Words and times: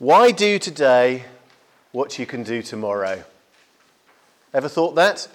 Why 0.00 0.30
do 0.30 0.58
today 0.58 1.26
what 1.92 2.18
you 2.18 2.24
can 2.24 2.42
do 2.42 2.62
tomorrow? 2.62 3.22
Ever 4.54 4.66
thought 4.66 4.94
that? 4.94 5.28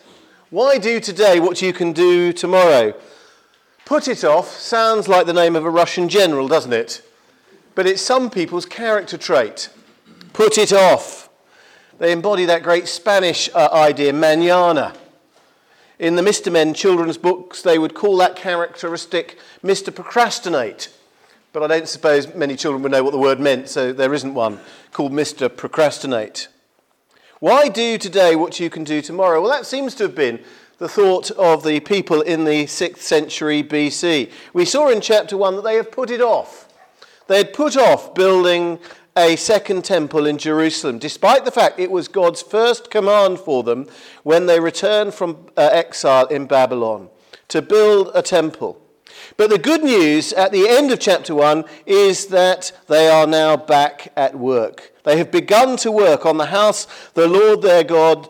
Why 0.49 0.79
do 0.79 0.99
today 0.99 1.39
what 1.39 1.61
you 1.61 1.71
can 1.71 1.93
do 1.93 2.33
tomorrow? 2.33 2.95
Put 3.85 4.07
it 4.07 4.23
off 4.23 4.57
sounds 4.57 5.07
like 5.07 5.27
the 5.27 5.33
name 5.33 5.55
of 5.55 5.65
a 5.65 5.69
Russian 5.69 6.09
general, 6.09 6.47
doesn't 6.47 6.73
it? 6.73 7.07
But 7.75 7.85
it's 7.85 8.01
some 8.01 8.31
people's 8.31 8.65
character 8.65 9.19
trait. 9.19 9.69
Put 10.33 10.57
it 10.57 10.73
off. 10.73 11.29
They 11.99 12.11
embody 12.11 12.45
that 12.45 12.63
great 12.63 12.87
Spanish 12.87 13.47
uh, 13.53 13.69
idea, 13.71 14.13
mañana. 14.13 14.95
In 15.99 16.15
the 16.15 16.23
Mr. 16.23 16.51
Men 16.51 16.73
children's 16.73 17.19
books, 17.19 17.61
they 17.61 17.77
would 17.77 17.93
call 17.93 18.17
that 18.17 18.35
characteristic 18.35 19.37
Mr. 19.63 19.93
Procrastinate. 19.93 20.91
But 21.55 21.71
I 21.71 21.79
don't 21.79 21.87
suppose 21.87 22.35
many 22.35 22.57
children 22.57 22.83
would 22.83 22.91
know 22.91 23.01
what 23.01 23.11
the 23.11 23.17
word 23.17 23.39
meant, 23.39 23.69
so 23.69 23.93
there 23.93 24.13
isn't 24.13 24.33
one 24.33 24.59
called 24.91 25.13
Mr. 25.13 25.47
Procrastinate. 25.47 26.49
Why 27.39 27.69
do 27.69 27.97
today 27.97 28.35
what 28.35 28.59
you 28.59 28.69
can 28.69 28.83
do 28.83 29.01
tomorrow? 29.01 29.39
Well, 29.39 29.51
that 29.51 29.65
seems 29.65 29.95
to 29.95 30.03
have 30.03 30.15
been 30.15 30.43
the 30.79 30.89
thought 30.89 31.31
of 31.31 31.63
the 31.63 31.79
people 31.79 32.19
in 32.19 32.43
the 32.43 32.65
6th 32.65 32.97
century 32.97 33.63
BC. 33.63 34.33
We 34.51 34.65
saw 34.65 34.89
in 34.89 34.99
chapter 34.99 35.37
1 35.37 35.55
that 35.55 35.63
they 35.63 35.75
have 35.75 35.93
put 35.93 36.11
it 36.11 36.19
off. 36.19 36.67
They 37.27 37.37
had 37.37 37.53
put 37.53 37.77
off 37.77 38.13
building 38.13 38.77
a 39.15 39.37
second 39.37 39.85
temple 39.85 40.25
in 40.25 40.37
Jerusalem, 40.37 40.99
despite 40.99 41.45
the 41.45 41.51
fact 41.51 41.79
it 41.79 41.89
was 41.89 42.09
God's 42.09 42.41
first 42.41 42.91
command 42.91 43.39
for 43.39 43.63
them 43.63 43.87
when 44.23 44.47
they 44.47 44.59
returned 44.59 45.13
from 45.13 45.47
uh, 45.55 45.69
exile 45.71 46.25
in 46.25 46.47
Babylon 46.47 47.07
to 47.47 47.61
build 47.61 48.11
a 48.13 48.21
temple. 48.21 48.84
But 49.37 49.49
the 49.49 49.57
good 49.57 49.83
news 49.83 50.31
at 50.31 50.53
the 50.53 50.69
end 50.69 50.91
of 50.91 50.99
chapter 50.99 51.35
1 51.35 51.65
is 51.85 52.27
that 52.27 52.71
they 52.87 53.09
are 53.09 53.27
now 53.27 53.57
back 53.57 54.13
at 54.15 54.35
work. 54.35 54.93
They 55.03 55.17
have 55.17 55.29
begun 55.29 55.75
to 55.77 55.91
work 55.91 56.25
on 56.25 56.37
the 56.37 56.47
house 56.47 56.87
the 57.13 57.27
Lord 57.27 57.61
their 57.61 57.83
God 57.83 58.29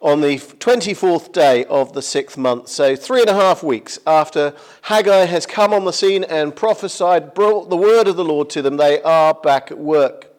on 0.00 0.20
the 0.20 0.36
24th 0.36 1.32
day 1.32 1.64
of 1.66 1.92
the 1.92 2.02
sixth 2.02 2.36
month. 2.36 2.68
So, 2.68 2.96
three 2.96 3.20
and 3.20 3.30
a 3.30 3.34
half 3.34 3.62
weeks 3.62 3.98
after 4.06 4.54
Haggai 4.82 5.24
has 5.26 5.46
come 5.46 5.72
on 5.72 5.84
the 5.84 5.92
scene 5.92 6.24
and 6.24 6.54
prophesied, 6.54 7.32
brought 7.32 7.70
the 7.70 7.76
word 7.76 8.08
of 8.08 8.16
the 8.16 8.24
Lord 8.24 8.50
to 8.50 8.62
them, 8.62 8.76
they 8.76 9.00
are 9.02 9.32
back 9.32 9.70
at 9.70 9.78
work. 9.78 10.32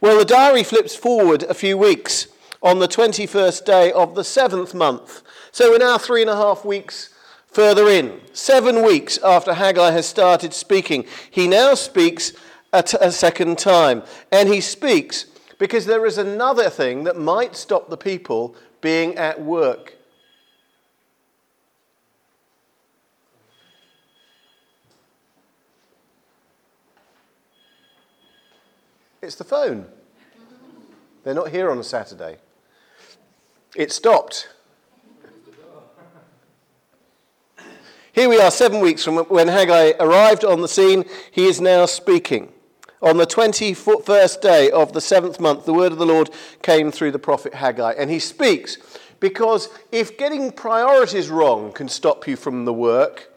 Well, 0.00 0.18
the 0.18 0.24
diary 0.24 0.62
flips 0.62 0.94
forward 0.94 1.44
a 1.44 1.54
few 1.54 1.78
weeks 1.78 2.28
on 2.60 2.80
the 2.80 2.88
21st 2.88 3.64
day 3.64 3.92
of 3.92 4.14
the 4.14 4.24
seventh 4.24 4.74
month. 4.74 5.22
So, 5.52 5.70
we're 5.70 5.78
now 5.78 5.96
three 5.96 6.22
and 6.22 6.30
a 6.30 6.36
half 6.36 6.64
weeks 6.64 7.10
further 7.58 7.88
in. 7.88 8.20
Seven 8.32 8.84
weeks 8.86 9.18
after 9.18 9.52
Haggai 9.52 9.90
has 9.90 10.06
started 10.06 10.54
speaking, 10.54 11.04
he 11.28 11.48
now 11.48 11.74
speaks 11.74 12.32
a, 12.72 12.84
t- 12.84 12.96
a 13.00 13.10
second 13.10 13.58
time. 13.58 14.04
And 14.30 14.48
he 14.48 14.60
speaks 14.60 15.26
because 15.58 15.84
there 15.84 16.06
is 16.06 16.18
another 16.18 16.70
thing 16.70 17.02
that 17.02 17.16
might 17.16 17.56
stop 17.56 17.90
the 17.90 17.96
people 17.96 18.54
being 18.80 19.16
at 19.16 19.42
work. 19.42 19.96
It's 29.20 29.34
the 29.34 29.42
phone. 29.42 29.86
They're 31.24 31.34
not 31.34 31.48
here 31.48 31.72
on 31.72 31.78
a 31.78 31.82
Saturday. 31.82 32.36
It 33.74 33.90
stopped. 33.90 34.48
Here 38.12 38.28
we 38.28 38.40
are, 38.40 38.50
seven 38.50 38.80
weeks 38.80 39.04
from 39.04 39.18
when 39.26 39.48
Haggai 39.48 39.92
arrived 40.00 40.44
on 40.44 40.62
the 40.62 40.68
scene. 40.68 41.04
He 41.30 41.46
is 41.46 41.60
now 41.60 41.84
speaking. 41.84 42.50
On 43.02 43.18
the 43.18 43.26
21st 43.26 44.40
day 44.40 44.70
of 44.70 44.92
the 44.92 45.00
seventh 45.00 45.38
month, 45.38 45.66
the 45.66 45.74
word 45.74 45.92
of 45.92 45.98
the 45.98 46.06
Lord 46.06 46.30
came 46.62 46.90
through 46.90 47.12
the 47.12 47.18
prophet 47.18 47.54
Haggai. 47.54 47.92
And 47.92 48.10
he 48.10 48.18
speaks 48.18 48.78
because 49.20 49.68
if 49.92 50.16
getting 50.16 50.50
priorities 50.50 51.28
wrong 51.28 51.70
can 51.70 51.88
stop 51.88 52.26
you 52.26 52.34
from 52.34 52.64
the 52.64 52.72
work, 52.72 53.30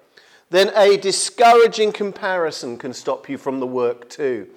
then 0.49 0.71
a 0.75 0.95
discouraging 0.95 1.91
comparison 1.91 2.77
can 2.77 2.93
stop 2.93 3.27
you 3.27 3.37
from 3.37 3.59
the 3.59 3.67
work 3.67 4.09
too 4.09 4.47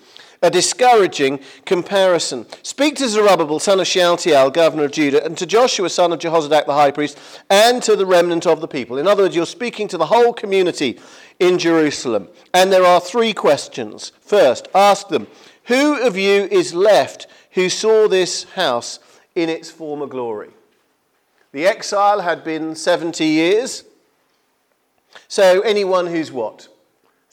a 0.44 0.50
discouraging 0.50 1.41
comparison. 1.65 2.44
Speak 2.62 2.97
to 2.97 3.09
Zerubbabel, 3.09 3.59
son 3.59 3.81
of 3.81 3.87
Shealtiel, 3.87 4.50
governor 4.50 4.84
of 4.84 4.93
Judah, 4.93 5.25
and 5.25 5.38
to 5.38 5.47
Joshua, 5.47 5.88
son 5.88 6.12
of 6.12 6.19
Jehozadak, 6.19 6.66
the 6.66 6.75
high 6.75 6.91
priest, 6.91 7.19
and 7.49 7.82
to 7.82 7.97
the 7.97 8.05
remnant 8.05 8.47
of 8.47 8.60
the 8.60 8.69
people. 8.69 8.99
In 8.99 9.06
other 9.06 9.22
words, 9.22 9.34
you're 9.34 9.47
speaking 9.47 9.88
to 9.88 9.97
the 9.97 10.06
whole 10.06 10.34
community 10.34 11.00
in 11.41 11.59
Jerusalem. 11.59 12.28
And 12.53 12.71
there 12.71 12.84
are 12.84 13.00
three 13.00 13.32
questions. 13.32 14.12
First, 14.21 14.69
ask 14.75 15.09
them, 15.09 15.28
Who 15.65 16.06
of 16.06 16.19
you 16.19 16.47
is 16.50 16.75
left 16.75 17.26
who 17.53 17.71
saw 17.71 18.06
this 18.06 18.44
house 18.53 18.99
in 19.34 19.49
its 19.49 19.71
former 19.71 20.06
glory? 20.06 20.50
The 21.53 21.66
exile 21.66 22.21
had 22.21 22.44
been 22.44 22.75
70 22.75 23.25
years. 23.25 23.84
So, 25.26 25.62
anyone 25.62 26.09
who's 26.09 26.31
what? 26.31 26.69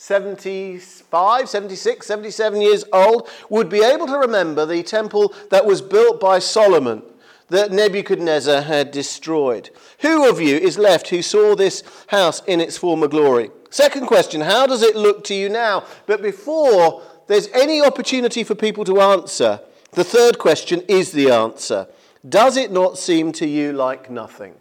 75, 0.01 1.47
76, 1.47 2.07
77 2.07 2.59
years 2.59 2.83
old 2.91 3.29
would 3.51 3.69
be 3.69 3.83
able 3.83 4.07
to 4.07 4.17
remember 4.17 4.65
the 4.65 4.81
temple 4.81 5.31
that 5.51 5.63
was 5.63 5.79
built 5.79 6.19
by 6.19 6.39
Solomon 6.39 7.03
that 7.49 7.71
Nebuchadnezzar 7.71 8.61
had 8.61 8.89
destroyed. 8.89 9.69
Who 9.99 10.27
of 10.27 10.41
you 10.41 10.57
is 10.57 10.79
left 10.79 11.09
who 11.09 11.21
saw 11.21 11.55
this 11.55 11.83
house 12.07 12.41
in 12.45 12.59
its 12.59 12.79
former 12.79 13.07
glory? 13.07 13.51
Second 13.69 14.07
question 14.07 14.41
How 14.41 14.65
does 14.65 14.81
it 14.81 14.95
look 14.95 15.23
to 15.25 15.35
you 15.35 15.49
now? 15.49 15.85
But 16.07 16.23
before 16.23 17.03
there's 17.27 17.49
any 17.49 17.79
opportunity 17.79 18.43
for 18.43 18.55
people 18.55 18.83
to 18.85 19.01
answer, 19.01 19.59
the 19.91 20.03
third 20.03 20.39
question 20.39 20.81
is 20.87 21.11
the 21.11 21.29
answer. 21.29 21.85
Does 22.27 22.57
it 22.57 22.71
not 22.71 22.97
seem 22.97 23.31
to 23.33 23.45
you 23.45 23.71
like 23.71 24.09
nothing? 24.09 24.55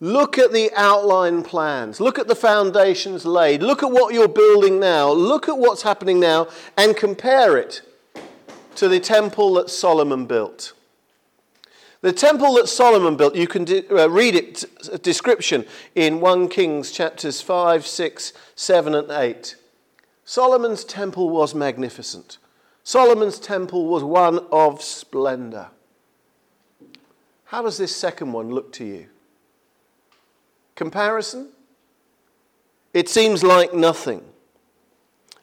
Look 0.00 0.38
at 0.38 0.52
the 0.52 0.70
outline 0.76 1.42
plans. 1.42 2.00
Look 2.00 2.18
at 2.18 2.28
the 2.28 2.36
foundations 2.36 3.26
laid. 3.26 3.62
Look 3.62 3.82
at 3.82 3.90
what 3.90 4.14
you're 4.14 4.28
building 4.28 4.78
now. 4.78 5.10
Look 5.10 5.48
at 5.48 5.58
what's 5.58 5.82
happening 5.82 6.20
now 6.20 6.48
and 6.76 6.96
compare 6.96 7.56
it 7.56 7.82
to 8.76 8.88
the 8.88 9.00
temple 9.00 9.54
that 9.54 9.70
Solomon 9.70 10.26
built. 10.26 10.72
The 12.00 12.12
temple 12.12 12.54
that 12.54 12.68
Solomon 12.68 13.16
built, 13.16 13.34
you 13.34 13.48
can 13.48 13.66
uh, 13.90 14.08
read 14.08 14.36
it, 14.36 15.02
description 15.02 15.64
in 15.96 16.20
1 16.20 16.48
Kings 16.48 16.92
chapters 16.92 17.40
5, 17.40 17.84
6, 17.84 18.32
7, 18.54 18.94
and 18.94 19.10
8. 19.10 19.56
Solomon's 20.24 20.84
temple 20.84 21.28
was 21.28 21.56
magnificent. 21.56 22.38
Solomon's 22.84 23.40
temple 23.40 23.86
was 23.86 24.04
one 24.04 24.38
of 24.52 24.80
splendor. 24.80 25.70
How 27.46 27.62
does 27.62 27.78
this 27.78 27.96
second 27.96 28.32
one 28.32 28.50
look 28.50 28.72
to 28.74 28.84
you? 28.84 29.06
Comparison? 30.78 31.48
It 32.94 33.08
seems 33.08 33.42
like 33.42 33.74
nothing. 33.74 34.22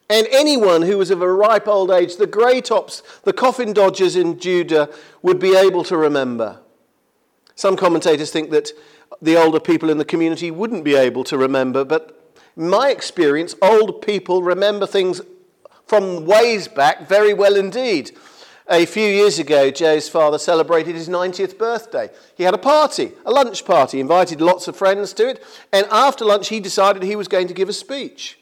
And 0.08 0.26
anyone 0.30 0.80
who 0.80 0.96
was 0.96 1.10
of 1.10 1.20
a 1.20 1.30
ripe 1.30 1.68
old 1.68 1.90
age, 1.90 2.16
the 2.16 2.26
grey 2.26 2.62
tops, 2.62 3.02
the 3.24 3.34
coffin 3.34 3.74
dodgers 3.74 4.16
in 4.16 4.38
Judah, 4.38 4.88
would 5.20 5.38
be 5.38 5.54
able 5.54 5.84
to 5.84 5.96
remember. 5.98 6.60
Some 7.54 7.76
commentators 7.76 8.30
think 8.30 8.48
that 8.50 8.70
the 9.20 9.36
older 9.36 9.60
people 9.60 9.90
in 9.90 9.98
the 9.98 10.06
community 10.06 10.50
wouldn't 10.50 10.84
be 10.84 10.94
able 10.94 11.22
to 11.24 11.36
remember, 11.36 11.84
but 11.84 12.32
in 12.56 12.70
my 12.70 12.88
experience, 12.88 13.54
old 13.60 14.00
people 14.00 14.42
remember 14.42 14.86
things 14.86 15.20
from 15.86 16.24
ways 16.24 16.66
back 16.66 17.06
very 17.06 17.34
well 17.34 17.56
indeed. 17.56 18.16
A 18.68 18.84
few 18.84 19.06
years 19.06 19.38
ago, 19.38 19.70
Joe's 19.70 20.08
father 20.08 20.38
celebrated 20.38 20.96
his 20.96 21.08
90th 21.08 21.56
birthday. 21.56 22.10
He 22.34 22.42
had 22.42 22.54
a 22.54 22.58
party, 22.58 23.12
a 23.24 23.30
lunch 23.30 23.64
party, 23.64 24.00
invited 24.00 24.40
lots 24.40 24.66
of 24.66 24.76
friends 24.76 25.12
to 25.14 25.28
it, 25.28 25.42
and 25.72 25.86
after 25.90 26.24
lunch, 26.24 26.48
he 26.48 26.58
decided 26.58 27.04
he 27.04 27.14
was 27.14 27.28
going 27.28 27.46
to 27.46 27.54
give 27.54 27.68
a 27.68 27.72
speech. 27.72 28.40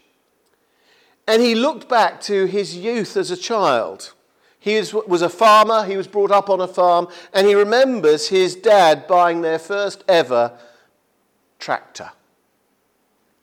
And 1.28 1.42
he 1.42 1.54
looked 1.54 1.90
back 1.90 2.22
to 2.22 2.46
his 2.46 2.76
youth 2.76 3.18
as 3.18 3.30
a 3.30 3.36
child. 3.36 4.15
He 4.59 4.78
was 5.06 5.21
a 5.21 5.28
farmer, 5.28 5.84
he 5.84 5.98
was 5.98 6.06
brought 6.06 6.30
up 6.30 6.48
on 6.48 6.59
a 6.59 6.68
farm, 6.68 7.09
and 7.34 7.47
he 7.47 7.54
remembers 7.54 8.28
his 8.28 8.54
dad 8.54 9.06
buying 9.06 9.42
their 9.42 9.59
first 9.59 10.04
ever 10.09 10.59
tractor. 11.59 12.12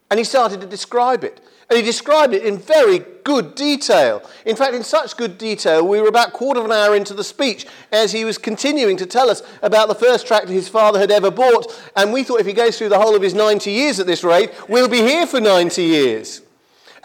And 0.10 0.20
he 0.20 0.24
started 0.24 0.62
to 0.62 0.68
describe 0.68 1.24
it. 1.24 1.42
And 1.72 1.78
he 1.78 1.86
described 1.86 2.34
it 2.34 2.44
in 2.44 2.58
very 2.58 3.00
good 3.24 3.56
detail. 3.56 4.30
In 4.46 4.58
fact, 4.58 4.76
in 4.76 4.84
such 4.84 5.16
good 5.16 5.38
detail, 5.38 5.88
we 5.88 6.02
were 6.02 6.10
about 6.10 6.28
a 6.28 6.32
quarter 6.32 6.60
of 6.60 6.66
an 6.66 6.74
hour 6.74 6.98
into 6.98 7.14
the 7.14 7.24
speech 7.24 7.66
as 7.94 8.12
he 8.12 8.26
was 8.26 8.38
continuing 8.38 8.98
to 8.98 9.06
tell 9.06 9.30
us 9.30 9.42
about 9.62 9.88
the 9.88 9.96
first 9.96 10.28
tractor 10.28 10.52
his 10.52 10.68
father 10.68 11.00
had 11.00 11.12
ever 11.12 11.32
bought. 11.32 11.74
And 11.96 12.12
we 12.12 12.26
thought 12.26 12.42
if 12.42 12.46
he 12.46 12.52
goes 12.52 12.78
through 12.78 12.90
the 12.90 13.00
whole 13.00 13.16
of 13.16 13.22
his 13.22 13.34
90 13.34 13.72
years 13.72 14.02
at 14.02 14.06
this 14.06 14.22
rate, 14.22 14.52
we'll 14.68 14.90
be 14.90 14.98
here 14.98 15.26
for 15.26 15.40
90 15.40 15.82
years. 15.82 16.42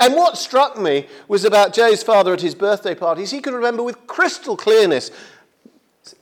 And 0.00 0.14
what 0.14 0.36
struck 0.36 0.76
me 0.76 1.06
was 1.28 1.44
about 1.44 1.72
Joe's 1.72 2.02
father 2.02 2.32
at 2.32 2.40
his 2.40 2.56
birthday 2.56 2.96
parties. 2.96 3.30
He 3.30 3.40
could 3.40 3.54
remember 3.54 3.84
with 3.84 4.08
crystal 4.08 4.56
clearness 4.56 5.12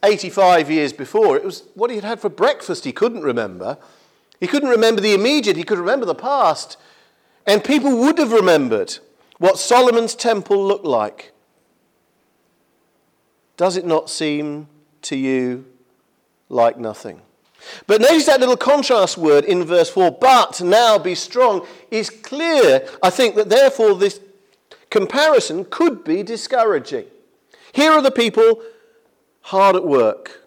85 0.02 0.70
years 0.70 0.92
before. 0.92 1.38
It 1.38 1.44
was 1.44 1.62
what 1.72 1.88
he 1.88 1.96
had 1.96 2.04
had 2.04 2.20
for 2.20 2.28
breakfast 2.28 2.84
he 2.84 2.92
couldn't 2.92 3.22
remember. 3.22 3.78
He 4.38 4.46
couldn't 4.46 4.68
remember 4.68 5.00
the 5.00 5.14
immediate, 5.14 5.56
he 5.56 5.64
could 5.64 5.78
remember 5.78 6.04
the 6.04 6.14
past. 6.14 6.76
And 7.46 7.62
people 7.62 7.98
would 7.98 8.18
have 8.18 8.32
remembered 8.32 8.98
what 9.38 9.58
Solomon's 9.58 10.14
temple 10.14 10.64
looked 10.66 10.86
like 10.86 11.32
Does 13.56 13.76
it 13.76 13.84
not 13.84 14.10
seem 14.10 14.68
to 15.02 15.16
you 15.16 15.64
like 16.48 16.78
nothing? 16.78 17.20
But 17.86 18.00
notice 18.00 18.26
that 18.26 18.40
little 18.40 18.56
contrast 18.56 19.16
word 19.16 19.44
in 19.44 19.64
verse 19.64 19.88
4, 19.90 20.10
but 20.12 20.60
now 20.60 20.98
be 20.98 21.14
strong, 21.14 21.66
is 21.90 22.10
clear, 22.10 22.86
I 23.02 23.10
think, 23.10 23.36
that 23.36 23.48
therefore 23.48 23.94
this 23.94 24.20
comparison 24.90 25.64
could 25.64 26.04
be 26.04 26.22
discouraging. 26.22 27.06
Here 27.72 27.90
are 27.90 28.02
the 28.02 28.10
people 28.10 28.62
hard 29.42 29.76
at 29.76 29.84
work. 29.84 30.42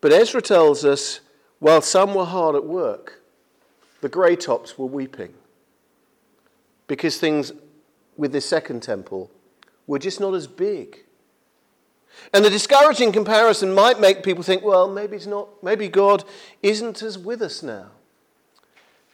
But 0.00 0.12
Ezra 0.12 0.42
tells 0.42 0.84
us 0.84 1.20
while 1.58 1.80
some 1.80 2.14
were 2.14 2.26
hard 2.26 2.54
at 2.54 2.64
work, 2.64 3.22
the 4.04 4.10
grey 4.10 4.36
tops 4.36 4.76
were 4.76 4.84
weeping 4.84 5.32
because 6.88 7.16
things 7.16 7.52
with 8.18 8.32
this 8.32 8.44
second 8.44 8.82
temple 8.82 9.30
were 9.86 9.98
just 9.98 10.20
not 10.20 10.34
as 10.34 10.46
big. 10.46 11.04
And 12.34 12.44
the 12.44 12.50
discouraging 12.50 13.12
comparison 13.12 13.74
might 13.74 13.98
make 13.98 14.22
people 14.22 14.42
think, 14.42 14.62
well, 14.62 14.90
maybe 14.90 15.16
it's 15.16 15.24
not, 15.24 15.48
maybe 15.62 15.88
God 15.88 16.22
isn't 16.62 17.02
as 17.02 17.16
with 17.16 17.40
us 17.40 17.62
now. 17.62 17.92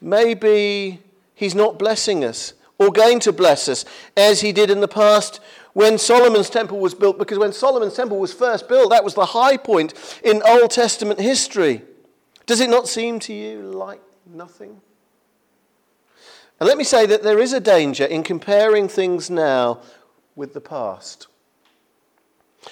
Maybe 0.01 0.99
He's 1.37 1.55
not 1.55 1.79
blessing 1.79 2.25
us 2.25 2.55
or 2.77 2.91
going 2.91 3.21
to 3.21 3.33
bless 3.33 3.69
us 3.69 3.85
as 4.17 4.41
He 4.41 4.51
did 4.51 4.71
in 4.71 4.81
the 4.81 4.89
past 4.89 5.39
when 5.73 5.99
Solomon's 5.99 6.51
temple 6.51 6.81
was 6.81 6.95
built, 6.95 7.17
because 7.17 7.39
when 7.39 7.53
Solomon's 7.53 7.95
temple 7.95 8.19
was 8.19 8.35
first 8.35 8.69
built, 8.69 8.91
that 8.91 9.05
was 9.05 9.15
the 9.15 9.27
high 9.27 9.57
point 9.57 9.95
in 10.25 10.43
Old 10.43 10.73
Testament 10.73 11.21
history. 11.21 11.83
Does 12.45 12.59
it 12.59 12.69
not 12.69 12.89
seem 12.89 13.21
to 13.21 13.33
you 13.33 13.63
like 13.63 14.01
nothing? 14.26 14.81
And 16.58 16.69
let 16.69 16.76
me 16.76 16.84
say 16.84 17.06
that 17.06 17.22
there 17.22 17.38
is 17.38 17.52
a 17.52 17.61
danger 17.61 18.05
in 18.05 18.22
comparing 18.22 18.88
things 18.88 19.31
now 19.31 19.81
with 20.37 20.52
the 20.52 20.61
past. 20.61 21.26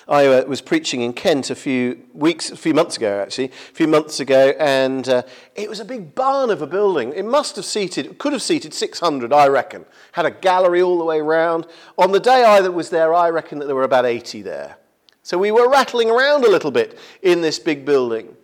I 0.06 0.26
uh, 0.26 0.44
was 0.44 0.60
preaching 0.60 1.00
in 1.00 1.14
Kent 1.14 1.50
a 1.50 1.54
few 1.54 2.04
weeks, 2.12 2.50
a 2.50 2.56
few 2.56 2.74
months 2.74 2.98
ago, 2.98 3.22
actually, 3.22 3.46
a 3.46 3.74
few 3.74 3.88
months 3.88 4.20
ago, 4.20 4.54
and 4.58 5.08
uh, 5.08 5.22
it 5.54 5.68
was 5.68 5.80
a 5.80 5.84
big 5.84 6.14
barn 6.14 6.50
of 6.50 6.60
a 6.60 6.66
building. 6.66 7.12
It 7.14 7.24
must 7.24 7.56
have 7.56 7.64
seated, 7.64 8.18
could 8.18 8.34
have 8.34 8.42
seated 8.42 8.74
600, 8.74 9.32
I 9.32 9.48
reckon. 9.48 9.86
Had 10.12 10.26
a 10.26 10.30
gallery 10.30 10.82
all 10.82 10.98
the 10.98 11.04
way 11.04 11.20
around. 11.20 11.66
On 11.96 12.12
the 12.12 12.20
day 12.20 12.44
I 12.44 12.60
was 12.60 12.90
there, 12.90 13.14
I 13.14 13.30
reckon 13.30 13.58
that 13.58 13.66
there 13.66 13.74
were 13.74 13.84
about 13.84 14.04
80 14.04 14.42
there. 14.42 14.76
So 15.22 15.38
we 15.38 15.50
were 15.50 15.68
rattling 15.70 16.10
around 16.10 16.44
a 16.44 16.50
little 16.50 16.70
bit 16.70 16.98
in 17.22 17.40
this 17.40 17.58
big 17.58 17.84
building. 17.84 18.36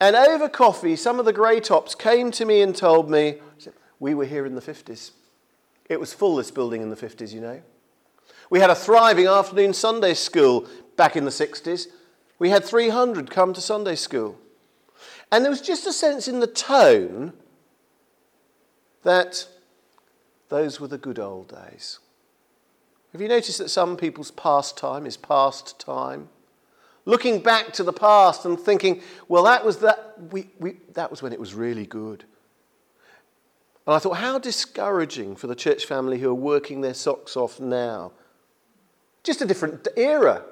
And 0.00 0.16
over 0.16 0.48
coffee, 0.48 0.96
some 0.96 1.18
of 1.18 1.24
the 1.24 1.32
grey 1.32 1.60
tops 1.60 1.94
came 1.94 2.30
to 2.32 2.44
me 2.44 2.60
and 2.62 2.76
told 2.76 3.10
me, 3.10 3.40
we 4.00 4.14
were 4.14 4.24
here 4.24 4.44
in 4.44 4.54
the 4.54 4.60
50s. 4.60 5.12
It 5.88 6.00
was 6.00 6.12
full, 6.12 6.36
this 6.36 6.50
building 6.50 6.82
in 6.82 6.90
the 6.90 6.96
50s, 6.96 7.32
you 7.32 7.40
know. 7.40 7.62
We 8.50 8.60
had 8.60 8.70
a 8.70 8.74
thriving 8.74 9.26
afternoon 9.26 9.72
Sunday 9.72 10.14
school 10.14 10.66
back 10.96 11.16
in 11.16 11.24
the 11.24 11.30
60s. 11.30 11.86
We 12.38 12.50
had 12.50 12.64
300 12.64 13.30
come 13.30 13.52
to 13.54 13.60
Sunday 13.60 13.94
school. 13.94 14.38
And 15.30 15.44
there 15.44 15.50
was 15.50 15.60
just 15.60 15.86
a 15.86 15.92
sense 15.92 16.28
in 16.28 16.40
the 16.40 16.46
tone 16.46 17.32
that 19.02 19.46
those 20.48 20.80
were 20.80 20.88
the 20.88 20.98
good 20.98 21.18
old 21.18 21.48
days. 21.48 21.98
Have 23.12 23.20
you 23.20 23.28
noticed 23.28 23.58
that 23.58 23.68
some 23.68 23.96
people's 23.96 24.30
pastime 24.30 25.06
is 25.06 25.16
past 25.16 25.78
time? 25.78 26.28
Looking 27.06 27.40
back 27.40 27.72
to 27.74 27.82
the 27.82 27.92
past 27.92 28.44
and 28.44 28.58
thinking, 28.58 29.02
well, 29.28 29.44
that 29.44 29.64
was, 29.64 29.78
that, 29.78 30.14
we, 30.32 30.48
we, 30.58 30.78
that 30.94 31.10
was 31.10 31.22
when 31.22 31.32
it 31.32 31.40
was 31.40 31.54
really 31.54 31.86
good. 31.86 32.24
And 33.86 33.94
I 33.94 33.98
thought, 33.98 34.16
how 34.16 34.38
discouraging 34.38 35.36
for 35.36 35.46
the 35.46 35.54
church 35.54 35.84
family 35.84 36.18
who 36.18 36.30
are 36.30 36.34
working 36.34 36.80
their 36.80 36.94
socks 36.94 37.36
off 37.36 37.60
now 37.60 38.12
just 39.24 39.40
a 39.40 39.46
different 39.46 39.88
era. 39.96 40.42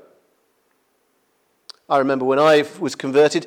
I 1.88 1.98
remember 1.98 2.24
when 2.24 2.38
I 2.38 2.64
was 2.80 2.94
converted 2.94 3.46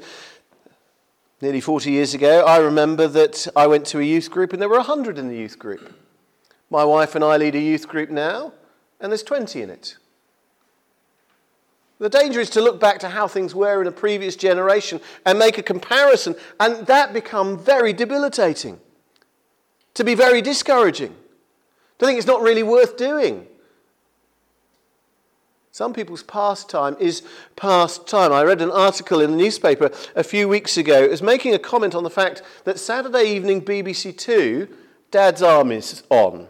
nearly 1.41 1.59
40 1.59 1.91
years 1.91 2.13
ago, 2.13 2.45
I 2.45 2.57
remember 2.57 3.07
that 3.07 3.47
I 3.55 3.67
went 3.67 3.87
to 3.87 3.99
a 3.99 4.03
youth 4.03 4.29
group 4.29 4.53
and 4.53 4.61
there 4.61 4.69
were 4.69 4.77
100 4.77 5.17
in 5.17 5.27
the 5.27 5.35
youth 5.35 5.59
group. 5.59 5.93
My 6.69 6.85
wife 6.85 7.15
and 7.15 7.23
I 7.23 7.37
lead 7.37 7.55
a 7.55 7.59
youth 7.59 7.87
group 7.87 8.09
now, 8.09 8.53
and 8.99 9.11
there's 9.11 9.23
20 9.23 9.61
in 9.61 9.69
it. 9.69 9.97
The 11.99 12.09
danger 12.09 12.41
is 12.41 12.49
to 12.51 12.61
look 12.61 12.79
back 12.79 12.99
to 12.99 13.09
how 13.09 13.27
things 13.27 13.55
were 13.55 13.81
in 13.81 13.87
a 13.87 13.91
previous 13.91 14.35
generation 14.35 14.99
and 15.25 15.39
make 15.39 15.57
a 15.57 15.63
comparison, 15.63 16.35
and 16.59 16.85
that 16.87 17.13
become 17.13 17.57
very 17.57 17.93
debilitating, 17.93 18.79
to 19.93 20.03
be 20.03 20.13
very 20.13 20.41
discouraging, 20.41 21.15
to 21.99 22.05
think 22.05 22.17
it's 22.17 22.27
not 22.27 22.41
really 22.41 22.63
worth 22.63 22.97
doing. 22.97 23.47
Some 25.71 25.93
people's 25.93 26.23
pastime 26.23 26.95
is 26.99 27.21
past 27.55 28.07
time. 28.07 28.31
I 28.31 28.43
read 28.43 28.61
an 28.61 28.71
article 28.71 29.19
in 29.19 29.31
the 29.31 29.37
newspaper 29.37 29.91
a 30.15 30.23
few 30.23 30.47
weeks 30.47 30.77
ago. 30.77 31.03
It 31.03 31.11
was 31.11 31.21
making 31.21 31.53
a 31.53 31.59
comment 31.59 31.95
on 31.95 32.03
the 32.03 32.09
fact 32.09 32.41
that 32.63 32.79
Saturday 32.79 33.25
evening 33.25 33.61
BBC 33.61 34.17
Two, 34.17 34.69
Dad's 35.11 35.41
Army 35.41 35.75
is 35.75 36.03
on. 36.09 36.47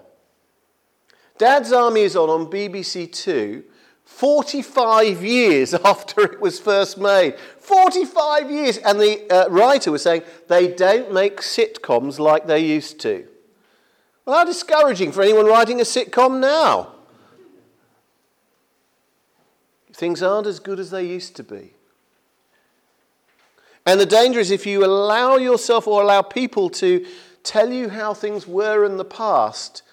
Dad's 1.39 1.71
Army 1.71 2.01
is 2.01 2.15
on 2.15 2.29
on 2.29 2.47
BBC 2.47 3.11
Two 3.11 3.63
45 4.05 5.23
years 5.23 5.73
after 5.85 6.21
it 6.21 6.39
was 6.39 6.59
first 6.59 6.97
made. 6.97 7.37
45 7.59 8.49
years! 8.49 8.77
And 8.77 8.99
the 8.99 9.29
uh, 9.29 9.49
writer 9.49 9.91
was 9.91 10.03
saying 10.03 10.23
they 10.47 10.67
don't 10.67 11.11
make 11.11 11.41
sitcoms 11.41 12.19
like 12.19 12.47
they 12.47 12.59
used 12.59 12.99
to. 13.01 13.27
Well, 14.25 14.37
how 14.37 14.45
discouraging 14.45 15.11
for 15.11 15.21
anyone 15.21 15.45
writing 15.45 15.81
a 15.81 15.83
sitcom 15.83 16.39
now. 16.39 16.93
Things 19.93 20.21
aren't 20.21 20.47
as 20.47 20.59
good 20.59 20.79
as 20.79 20.91
they 20.91 21.05
used 21.05 21.35
to 21.37 21.43
be. 21.43 21.73
And 23.85 23.99
the 23.99 24.05
danger 24.05 24.39
is 24.39 24.51
if 24.51 24.65
you 24.65 24.83
allow 24.83 25.37
yourself 25.37 25.87
or 25.87 26.01
allow 26.01 26.21
people 26.21 26.69
to 26.71 27.05
tell 27.43 27.71
you 27.71 27.89
how 27.89 28.13
things 28.13 28.47
were 28.47 28.83
in 28.83 28.97
the 28.97 29.05
past, 29.05 29.83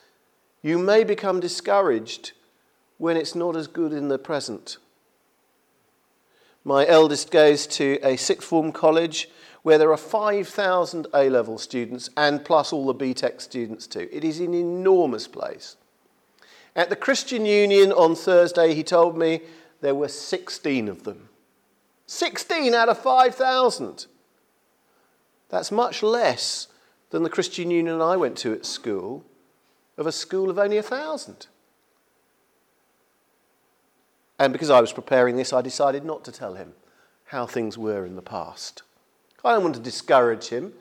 you 0.63 0.79
may 0.79 1.05
become 1.05 1.41
discouraged 1.41 2.33
when 3.03 3.17
it's 3.17 3.35
not 3.35 3.57
as 3.57 3.67
good 3.67 3.93
in 3.93 4.07
the 4.07 4.17
present. 4.17 4.77
My 6.63 6.87
eldest 6.87 7.33
goes 7.33 7.67
to 7.79 7.99
a 8.01 8.15
sixth 8.15 8.47
form 8.47 8.71
college 8.71 9.29
where 9.63 9.77
there 9.77 9.91
are 9.91 9.97
5,000 9.97 11.09
A 11.13 11.29
level 11.29 11.59
students 11.59 12.11
and 12.17 12.45
plus 12.45 12.73
all 12.73 12.87
the 12.87 12.95
BTEC 12.95 13.41
students 13.41 13.89
too. 13.89 14.09
It 14.13 14.23
is 14.23 14.39
an 14.39 14.55
enormous 14.55 15.27
place. 15.27 15.75
At 16.77 16.91
the 16.91 16.97
Christian 16.97 17.45
Union 17.45 17.91
on 17.91 18.15
Thursday, 18.15 18.73
he 18.73 18.85
told 18.85 19.19
me 19.19 19.41
there 19.81 19.97
were 19.97 20.07
16 20.07 20.87
of 20.87 21.03
them. 21.03 21.29
16 22.07 22.73
out 22.73 22.89
of 22.89 22.99
5,000. 22.99 24.07
That's 25.49 25.73
much 25.73 26.05
less 26.05 26.69
than 27.11 27.25
the 27.25 27.31
Christian 27.31 27.73
Union 27.73 28.01
I 28.01 28.17
went 28.17 28.39
to 28.39 28.53
at 28.53 28.65
school, 28.65 29.25
of 29.99 30.07
a 30.07 30.13
school 30.13 30.49
of 30.49 30.57
only 30.57 30.77
1,000. 30.77 31.49
And 34.43 34.53
because 34.53 34.71
I 34.71 34.81
was 34.81 34.93
preparing 34.93 35.37
this, 35.37 35.53
I 35.53 35.63
decided 35.63 36.05
not 36.05 36.25
to 36.25 36.33
tell 36.33 36.55
him 36.55 36.73
how 37.27 37.47
things 37.47 37.79
were 37.79 38.05
in 38.05 38.17
the 38.17 38.23
past. 38.23 38.83
I 39.45 39.53
don't 39.53 39.63
want 39.63 39.77
to 39.77 39.81
discourage 39.81 40.49
him. 40.49 40.73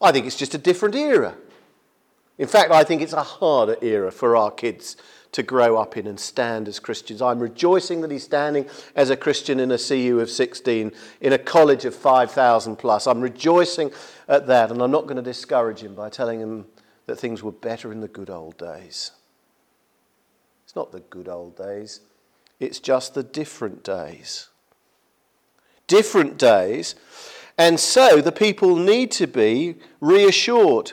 I 0.00 0.12
think 0.12 0.26
it's 0.26 0.36
just 0.36 0.54
a 0.54 0.58
different 0.58 0.94
era. 0.94 1.34
In 2.38 2.46
fact, 2.46 2.70
I 2.70 2.84
think 2.84 3.02
it's 3.02 3.12
a 3.12 3.24
harder 3.24 3.76
era 3.82 4.12
for 4.12 4.36
our 4.36 4.52
kids 4.52 4.96
to 5.32 5.42
grow 5.42 5.76
up 5.76 5.96
in 5.96 6.06
and 6.06 6.20
stand 6.20 6.68
as 6.68 6.78
Christians. 6.78 7.20
I'm 7.20 7.40
rejoicing 7.40 8.00
that 8.02 8.12
he's 8.12 8.22
standing 8.22 8.68
as 8.94 9.10
a 9.10 9.16
Christian 9.16 9.58
in 9.58 9.72
a 9.72 9.78
CU 9.78 10.20
of 10.20 10.30
16, 10.30 10.92
in 11.20 11.32
a 11.32 11.38
college 11.38 11.84
of 11.84 11.96
5,000 11.96 12.76
plus. 12.76 13.08
I'm 13.08 13.20
rejoicing 13.20 13.90
at 14.28 14.46
that, 14.46 14.70
and 14.70 14.80
I'm 14.80 14.92
not 14.92 15.08
going 15.08 15.16
to 15.16 15.22
discourage 15.22 15.80
him 15.80 15.96
by 15.96 16.10
telling 16.10 16.38
him 16.38 16.66
that 17.06 17.16
things 17.16 17.42
were 17.42 17.50
better 17.50 17.90
in 17.90 18.02
the 18.02 18.06
good 18.06 18.30
old 18.30 18.56
days. 18.56 19.10
It's 20.62 20.76
not 20.76 20.92
the 20.92 21.00
good 21.00 21.28
old 21.28 21.56
days, 21.56 21.98
it's 22.60 22.78
just 22.78 23.14
the 23.14 23.22
different 23.22 23.82
days. 23.82 24.48
Different 25.86 26.38
days. 26.38 26.94
And 27.58 27.78
so 27.78 28.20
the 28.20 28.32
people 28.32 28.76
need 28.76 29.10
to 29.12 29.26
be 29.26 29.76
reassured. 30.00 30.92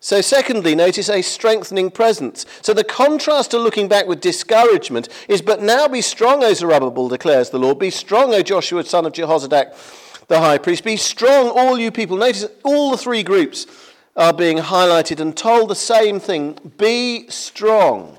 So, 0.00 0.20
secondly, 0.20 0.76
notice 0.76 1.08
a 1.08 1.22
strengthening 1.22 1.90
presence. 1.90 2.46
So, 2.62 2.72
the 2.72 2.84
contrast 2.84 3.50
to 3.50 3.58
looking 3.58 3.88
back 3.88 4.06
with 4.06 4.20
discouragement 4.20 5.08
is, 5.26 5.42
But 5.42 5.60
now 5.60 5.88
be 5.88 6.02
strong, 6.02 6.44
O 6.44 6.54
Zerubbabel, 6.54 7.08
declares 7.08 7.50
the 7.50 7.58
Lord. 7.58 7.80
Be 7.80 7.90
strong, 7.90 8.32
O 8.32 8.40
Joshua, 8.40 8.84
son 8.84 9.06
of 9.06 9.12
Jehozadak, 9.12 9.74
the 10.28 10.38
high 10.38 10.58
priest. 10.58 10.84
Be 10.84 10.96
strong, 10.96 11.50
all 11.50 11.80
you 11.80 11.90
people. 11.90 12.16
Notice 12.16 12.46
all 12.62 12.92
the 12.92 12.96
three 12.96 13.24
groups 13.24 13.66
are 14.16 14.32
being 14.32 14.58
highlighted 14.58 15.18
and 15.18 15.36
told 15.36 15.68
the 15.68 15.74
same 15.74 16.20
thing 16.20 16.56
be 16.76 17.28
strong. 17.28 18.18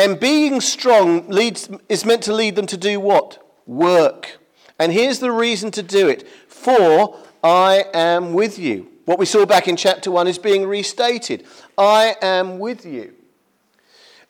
And 0.00 0.18
being 0.18 0.62
strong 0.62 1.28
leads, 1.28 1.68
is 1.90 2.06
meant 2.06 2.22
to 2.22 2.32
lead 2.32 2.56
them 2.56 2.66
to 2.68 2.78
do 2.78 2.98
what? 2.98 3.46
Work. 3.66 4.38
And 4.78 4.90
here's 4.92 5.18
the 5.18 5.30
reason 5.30 5.70
to 5.72 5.82
do 5.82 6.08
it 6.08 6.26
For 6.48 7.18
I 7.44 7.84
am 7.92 8.32
with 8.32 8.58
you. 8.58 8.88
What 9.04 9.18
we 9.18 9.26
saw 9.26 9.44
back 9.44 9.68
in 9.68 9.76
chapter 9.76 10.10
1 10.10 10.26
is 10.26 10.38
being 10.38 10.66
restated 10.66 11.46
I 11.76 12.16
am 12.22 12.58
with 12.58 12.86
you. 12.86 13.12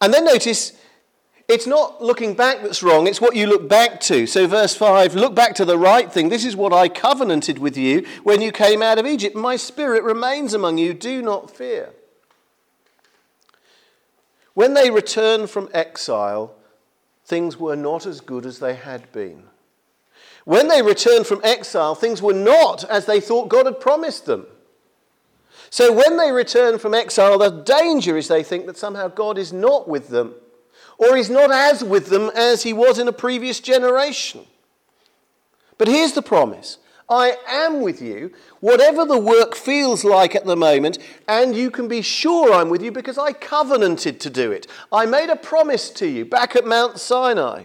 And 0.00 0.12
then 0.12 0.24
notice 0.24 0.72
It's 1.46 1.68
not 1.68 2.02
looking 2.02 2.34
back 2.34 2.62
that's 2.62 2.82
wrong, 2.82 3.06
it's 3.06 3.20
what 3.20 3.36
you 3.36 3.46
look 3.46 3.68
back 3.68 4.00
to. 4.00 4.26
So, 4.26 4.48
verse 4.48 4.74
5 4.74 5.14
look 5.14 5.36
back 5.36 5.54
to 5.54 5.64
the 5.64 5.78
right 5.78 6.12
thing. 6.12 6.30
This 6.30 6.44
is 6.44 6.56
what 6.56 6.72
I 6.72 6.88
covenanted 6.88 7.60
with 7.60 7.76
you 7.76 8.04
when 8.24 8.42
you 8.42 8.50
came 8.50 8.82
out 8.82 8.98
of 8.98 9.06
Egypt. 9.06 9.36
My 9.36 9.54
spirit 9.54 10.02
remains 10.02 10.52
among 10.52 10.78
you. 10.78 10.94
Do 10.94 11.22
not 11.22 11.48
fear. 11.48 11.90
When 14.60 14.74
they 14.74 14.90
returned 14.90 15.48
from 15.48 15.70
exile, 15.72 16.54
things 17.24 17.56
were 17.56 17.76
not 17.76 18.04
as 18.04 18.20
good 18.20 18.44
as 18.44 18.58
they 18.58 18.74
had 18.74 19.10
been. 19.10 19.44
When 20.44 20.68
they 20.68 20.82
returned 20.82 21.26
from 21.26 21.40
exile, 21.42 21.94
things 21.94 22.20
were 22.20 22.34
not 22.34 22.84
as 22.84 23.06
they 23.06 23.20
thought 23.20 23.48
God 23.48 23.64
had 23.64 23.80
promised 23.80 24.26
them. 24.26 24.46
So 25.70 25.94
when 25.94 26.18
they 26.18 26.30
return 26.30 26.78
from 26.78 26.92
exile, 26.92 27.38
the 27.38 27.48
danger 27.48 28.18
is 28.18 28.28
they 28.28 28.42
think 28.42 28.66
that 28.66 28.76
somehow 28.76 29.08
God 29.08 29.38
is 29.38 29.50
not 29.50 29.88
with 29.88 30.08
them, 30.08 30.34
or 30.98 31.16
is 31.16 31.30
not 31.30 31.50
as 31.50 31.82
with 31.82 32.08
them 32.08 32.30
as 32.34 32.62
He 32.62 32.74
was 32.74 32.98
in 32.98 33.08
a 33.08 33.14
previous 33.14 33.60
generation. 33.60 34.44
But 35.78 35.88
here's 35.88 36.12
the 36.12 36.20
promise 36.20 36.76
I 37.10 37.36
am 37.48 37.80
with 37.80 38.00
you, 38.00 38.32
whatever 38.60 39.04
the 39.04 39.18
work 39.18 39.56
feels 39.56 40.04
like 40.04 40.36
at 40.36 40.46
the 40.46 40.56
moment, 40.56 40.98
and 41.26 41.56
you 41.56 41.68
can 41.68 41.88
be 41.88 42.02
sure 42.02 42.52
I'm 42.52 42.70
with 42.70 42.82
you 42.82 42.92
because 42.92 43.18
I 43.18 43.32
covenanted 43.32 44.20
to 44.20 44.30
do 44.30 44.52
it. 44.52 44.68
I 44.92 45.06
made 45.06 45.28
a 45.28 45.34
promise 45.34 45.90
to 45.90 46.06
you 46.06 46.24
back 46.24 46.54
at 46.54 46.64
Mount 46.64 47.00
Sinai. 47.00 47.64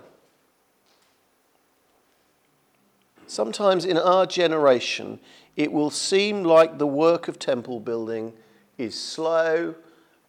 Sometimes 3.27 3.85
in 3.85 3.97
our 3.97 4.25
generation, 4.25 5.19
it 5.55 5.71
will 5.71 5.91
seem 5.91 6.43
like 6.43 6.79
the 6.79 6.87
work 6.87 7.27
of 7.27 7.37
temple 7.37 7.79
building 7.79 8.33
is 8.79 8.99
slow, 8.99 9.75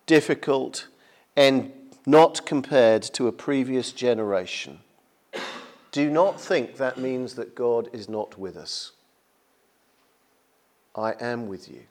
difficult, 0.05 0.89
and 1.35 1.73
not 2.05 2.45
compared 2.45 3.03
to 3.03 3.29
a 3.29 3.33
previous 3.33 3.93
generation. 3.93 4.81
Do 5.91 6.11
not 6.11 6.39
think 6.39 6.77
that 6.77 6.99
means 6.99 7.35
that 7.35 7.55
God 7.55 7.89
is 7.93 8.09
not 8.09 8.39
with 8.39 8.57
us. 8.57 8.93
I 10.97 11.15
am 11.21 11.47
with 11.47 11.69
you. 11.69 11.83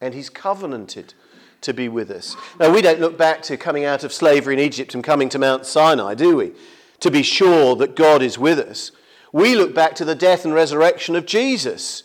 And 0.00 0.14
he's 0.14 0.30
covenanted 0.30 1.14
to 1.62 1.74
be 1.74 1.88
with 1.88 2.10
us. 2.10 2.36
Now, 2.60 2.72
we 2.72 2.80
don't 2.82 3.00
look 3.00 3.18
back 3.18 3.42
to 3.42 3.56
coming 3.56 3.84
out 3.84 4.04
of 4.04 4.12
slavery 4.12 4.54
in 4.54 4.60
Egypt 4.60 4.94
and 4.94 5.02
coming 5.02 5.28
to 5.30 5.38
Mount 5.38 5.66
Sinai, 5.66 6.14
do 6.14 6.36
we? 6.36 6.52
To 7.00 7.10
be 7.10 7.22
sure 7.22 7.74
that 7.76 7.96
God 7.96 8.22
is 8.22 8.38
with 8.38 8.58
us. 8.58 8.92
We 9.32 9.56
look 9.56 9.74
back 9.74 9.94
to 9.96 10.04
the 10.04 10.14
death 10.14 10.44
and 10.44 10.54
resurrection 10.54 11.16
of 11.16 11.26
Jesus. 11.26 12.04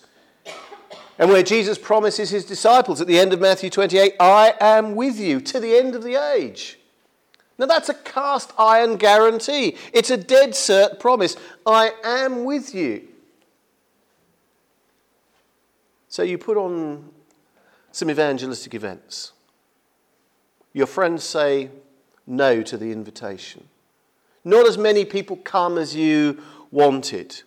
And 1.20 1.30
where 1.30 1.44
Jesus 1.44 1.78
promises 1.78 2.32
his 2.32 2.46
disciples 2.46 3.00
at 3.00 3.08
the 3.08 3.20
end 3.20 3.32
of 3.32 3.40
Matthew 3.40 3.70
28, 3.70 4.16
I 4.20 4.56
am 4.60 4.96
with 4.96 5.20
you 5.20 5.40
to 5.42 5.60
the 5.60 5.76
end 5.76 5.94
of 5.94 6.04
the 6.04 6.16
age. 6.16 6.80
Now, 7.60 7.68
that's 7.68 7.90
a 7.90 7.94
cast 7.94 8.52
iron 8.58 8.98
guarantee. 8.98 9.78
It's 9.94 10.10
a 10.10 10.18
dead 10.18 10.52
cert 10.52 11.00
promise. 11.00 11.38
I 11.68 11.92
am 12.04 12.46
with 12.46 12.74
you. 12.74 13.08
So 16.13 16.22
you 16.22 16.38
put 16.38 16.58
on 16.58 17.10
some 17.91 18.12
evangelistic 18.12 18.75
events. 18.75 19.32
Your 20.72 20.86
friends 20.86 21.24
say 21.24 21.72
no 22.27 22.62
to 22.62 22.77
the 22.77 22.91
invitation. 22.91 23.67
Not 24.43 24.67
as 24.67 24.77
many 24.77 25.05
people 25.05 25.38
come 25.38 25.79
as 25.79 25.96
you 25.96 26.39
wanted. 26.70 27.41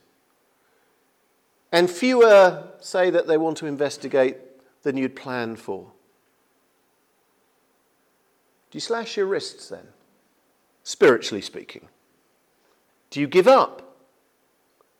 And 1.70 1.88
fewer 1.88 2.66
say 2.80 3.08
that 3.08 3.28
they 3.28 3.36
want 3.36 3.56
to 3.58 3.66
investigate 3.66 4.38
than 4.82 4.96
you'd 4.96 5.14
planned 5.14 5.60
for. 5.60 5.92
Do 8.72 8.76
you 8.76 8.80
slash 8.80 9.16
your 9.16 9.26
wrists 9.26 9.68
then? 9.68 9.86
Spiritually 10.82 11.40
speaking. 11.40 11.86
Do 13.10 13.20
you 13.20 13.28
give 13.28 13.46
up? 13.46 13.96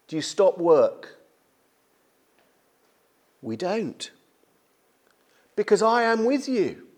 Do 0.07 0.15
you 0.15 0.23
stop 0.23 0.57
work? 0.57 1.16
We 3.47 3.57
don't. 3.57 4.11
Because 5.55 5.81
I 5.81 6.03
am 6.03 6.25
with 6.25 6.49
you. 6.49 6.89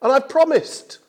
And 0.00 0.10
I've 0.10 0.26
promised. 0.26 1.00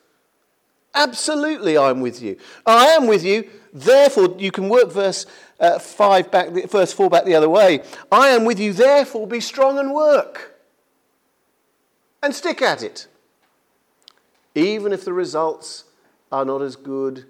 Absolutely, 0.94 1.78
I'm 1.78 2.02
with 2.02 2.22
you. 2.22 2.38
I 2.66 2.88
am 2.88 3.08
with 3.08 3.24
you. 3.24 3.50
Therefore, 3.72 4.36
you 4.38 4.52
can 4.52 4.68
work 4.68 4.92
verse 4.92 5.26
uh, 5.58 5.80
five 5.80 6.30
back, 6.30 6.50
verse 6.50 6.92
four 6.92 7.10
back 7.10 7.24
the 7.24 7.34
other 7.34 7.50
way. 7.50 7.82
I 8.12 8.28
am 8.28 8.44
with 8.44 8.60
you. 8.60 8.74
Therefore, 8.74 9.26
be 9.26 9.40
strong 9.40 9.80
and 9.80 9.94
work, 9.94 10.60
and 12.22 12.36
stick 12.36 12.62
at 12.62 12.84
it, 12.84 13.08
even 14.54 14.92
if 14.92 15.06
the 15.06 15.14
results 15.14 15.86
are 16.30 16.44
not 16.44 16.62
as 16.62 16.76
good 16.76 17.24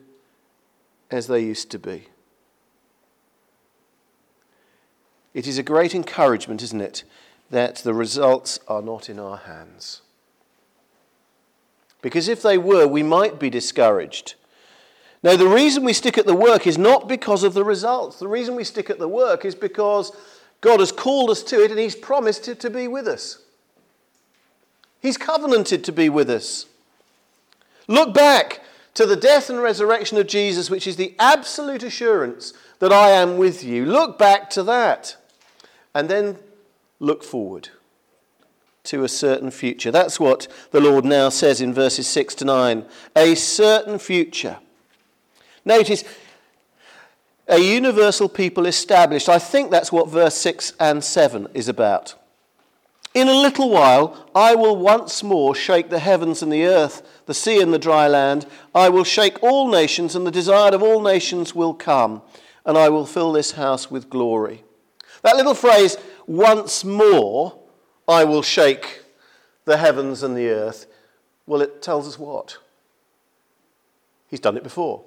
as 1.11 1.27
they 1.27 1.41
used 1.41 1.69
to 1.69 1.77
be. 1.77 2.07
It 5.33 5.47
is 5.47 5.57
a 5.57 5.63
great 5.63 5.95
encouragement, 5.95 6.61
isn't 6.61 6.81
it, 6.81 7.03
that 7.49 7.77
the 7.77 7.93
results 7.93 8.59
are 8.67 8.81
not 8.81 9.09
in 9.09 9.19
our 9.19 9.37
hands. 9.37 10.01
Because 12.01 12.27
if 12.27 12.41
they 12.41 12.57
were, 12.57 12.87
we 12.87 13.03
might 13.03 13.39
be 13.39 13.49
discouraged. 13.49 14.35
Now, 15.23 15.35
the 15.35 15.47
reason 15.47 15.83
we 15.83 15.93
stick 15.93 16.17
at 16.17 16.25
the 16.25 16.35
work 16.35 16.65
is 16.65 16.77
not 16.77 17.07
because 17.07 17.43
of 17.43 17.53
the 17.53 17.63
results. 17.63 18.17
The 18.17 18.27
reason 18.27 18.55
we 18.55 18.63
stick 18.63 18.89
at 18.89 18.97
the 18.97 19.07
work 19.07 19.45
is 19.45 19.53
because 19.53 20.11
God 20.61 20.79
has 20.79 20.91
called 20.91 21.29
us 21.29 21.43
to 21.43 21.63
it 21.63 21.69
and 21.69 21.79
He's 21.79 21.95
promised 21.95 22.45
to, 22.45 22.55
to 22.55 22.69
be 22.69 22.87
with 22.87 23.07
us. 23.07 23.39
He's 24.99 25.17
covenanted 25.17 25.83
to 25.83 25.91
be 25.91 26.09
with 26.09 26.29
us. 26.29 26.65
Look 27.87 28.13
back 28.13 28.61
to 28.93 29.05
the 29.05 29.15
death 29.15 29.49
and 29.49 29.61
resurrection 29.61 30.17
of 30.17 30.27
Jesus, 30.27 30.69
which 30.69 30.87
is 30.87 30.95
the 30.95 31.15
absolute 31.19 31.83
assurance 31.83 32.53
that 32.79 32.91
I 32.91 33.09
am 33.09 33.37
with 33.37 33.63
you. 33.63 33.85
Look 33.85 34.17
back 34.17 34.49
to 34.51 34.63
that 34.63 35.17
and 35.93 36.09
then 36.09 36.37
look 36.99 37.23
forward 37.23 37.69
to 38.83 39.03
a 39.03 39.09
certain 39.09 39.51
future. 39.51 39.91
That's 39.91 40.19
what 40.19 40.47
the 40.71 40.81
Lord 40.81 41.05
now 41.05 41.29
says 41.29 41.61
in 41.61 41.73
verses 41.73 42.07
6 42.07 42.35
to 42.35 42.45
9 42.45 42.85
a 43.15 43.35
certain 43.35 43.99
future. 43.99 44.57
Notice, 45.63 46.03
a 47.47 47.59
universal 47.59 48.29
people 48.29 48.65
established. 48.65 49.29
I 49.29 49.37
think 49.37 49.69
that's 49.69 49.91
what 49.91 50.09
verse 50.09 50.35
6 50.35 50.73
and 50.79 51.03
7 51.03 51.47
is 51.53 51.67
about. 51.67 52.15
In 53.13 53.27
a 53.27 53.33
little 53.33 53.69
while, 53.69 54.29
I 54.33 54.55
will 54.55 54.77
once 54.77 55.21
more 55.21 55.53
shake 55.53 55.89
the 55.89 55.99
heavens 55.99 56.41
and 56.41 56.51
the 56.51 56.65
earth, 56.65 57.05
the 57.25 57.33
sea 57.33 57.61
and 57.61 57.73
the 57.73 57.79
dry 57.79 58.07
land. 58.07 58.45
I 58.73 58.87
will 58.87 59.03
shake 59.03 59.43
all 59.43 59.69
nations, 59.69 60.15
and 60.15 60.25
the 60.25 60.31
desire 60.31 60.73
of 60.73 60.81
all 60.81 61.01
nations 61.01 61.53
will 61.53 61.73
come, 61.73 62.21
and 62.65 62.77
I 62.77 62.87
will 62.87 63.05
fill 63.05 63.33
this 63.33 63.51
house 63.51 63.91
with 63.91 64.09
glory. 64.09 64.63
That 65.21 65.35
little 65.35 65.53
phrase, 65.53 65.97
once 66.27 66.83
more 66.83 67.57
I 68.07 68.23
will 68.23 68.41
shake 68.41 69.03
the 69.65 69.77
heavens 69.77 70.23
and 70.23 70.35
the 70.35 70.49
earth, 70.49 70.87
well, 71.45 71.61
it 71.61 71.81
tells 71.81 72.07
us 72.07 72.17
what? 72.17 72.57
He's 74.27 74.39
done 74.39 74.57
it 74.57 74.63
before. 74.63 75.03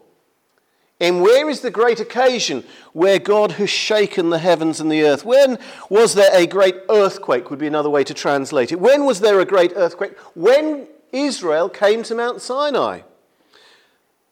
And 1.00 1.22
where 1.22 1.50
is 1.50 1.60
the 1.60 1.70
great 1.70 1.98
occasion 1.98 2.64
where 2.92 3.18
God 3.18 3.52
has 3.52 3.68
shaken 3.68 4.30
the 4.30 4.38
heavens 4.38 4.80
and 4.80 4.90
the 4.90 5.02
earth? 5.02 5.24
When 5.24 5.58
was 5.88 6.14
there 6.14 6.30
a 6.32 6.46
great 6.46 6.76
earthquake, 6.88 7.50
would 7.50 7.58
be 7.58 7.66
another 7.66 7.90
way 7.90 8.04
to 8.04 8.14
translate 8.14 8.70
it. 8.70 8.80
When 8.80 9.04
was 9.04 9.20
there 9.20 9.40
a 9.40 9.44
great 9.44 9.72
earthquake? 9.74 10.16
When 10.34 10.86
Israel 11.12 11.68
came 11.68 12.04
to 12.04 12.14
Mount 12.14 12.40
Sinai, 12.40 13.00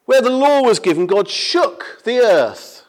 where 0.04 0.22
the 0.22 0.30
law 0.30 0.62
was 0.62 0.78
given, 0.78 1.06
God 1.06 1.28
shook 1.28 2.02
the 2.04 2.18
earth 2.18 2.81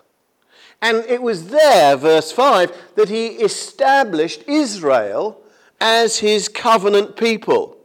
and 0.83 1.05
it 1.05 1.21
was 1.21 1.47
there, 1.47 1.95
verse 1.95 2.33
5, 2.33 2.95
that 2.95 3.07
he 3.07 3.27
established 3.27 4.43
Israel 4.47 5.41
as 5.79 6.19
his 6.19 6.49
covenant 6.49 7.15
people. 7.15 7.77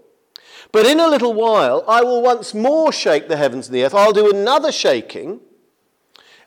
But 0.72 0.84
in 0.84 0.98
a 0.98 1.06
little 1.06 1.32
while, 1.32 1.84
I 1.86 2.02
will 2.02 2.20
once 2.20 2.54
more 2.54 2.90
shake 2.90 3.28
the 3.28 3.36
heavens 3.36 3.68
and 3.68 3.76
the 3.76 3.84
earth. 3.84 3.94
I'll 3.94 4.12
do 4.12 4.28
another 4.28 4.72
shaking. 4.72 5.38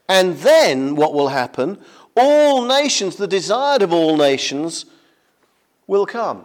And 0.09 0.39
then 0.39 0.97
what 0.97 1.13
will 1.13 1.29
happen? 1.29 1.79
All 2.17 2.65
nations, 2.65 3.15
the 3.15 3.27
desired 3.27 3.81
of 3.81 3.93
all 3.93 4.17
nations, 4.17 4.85
will 5.87 6.05
come. 6.05 6.43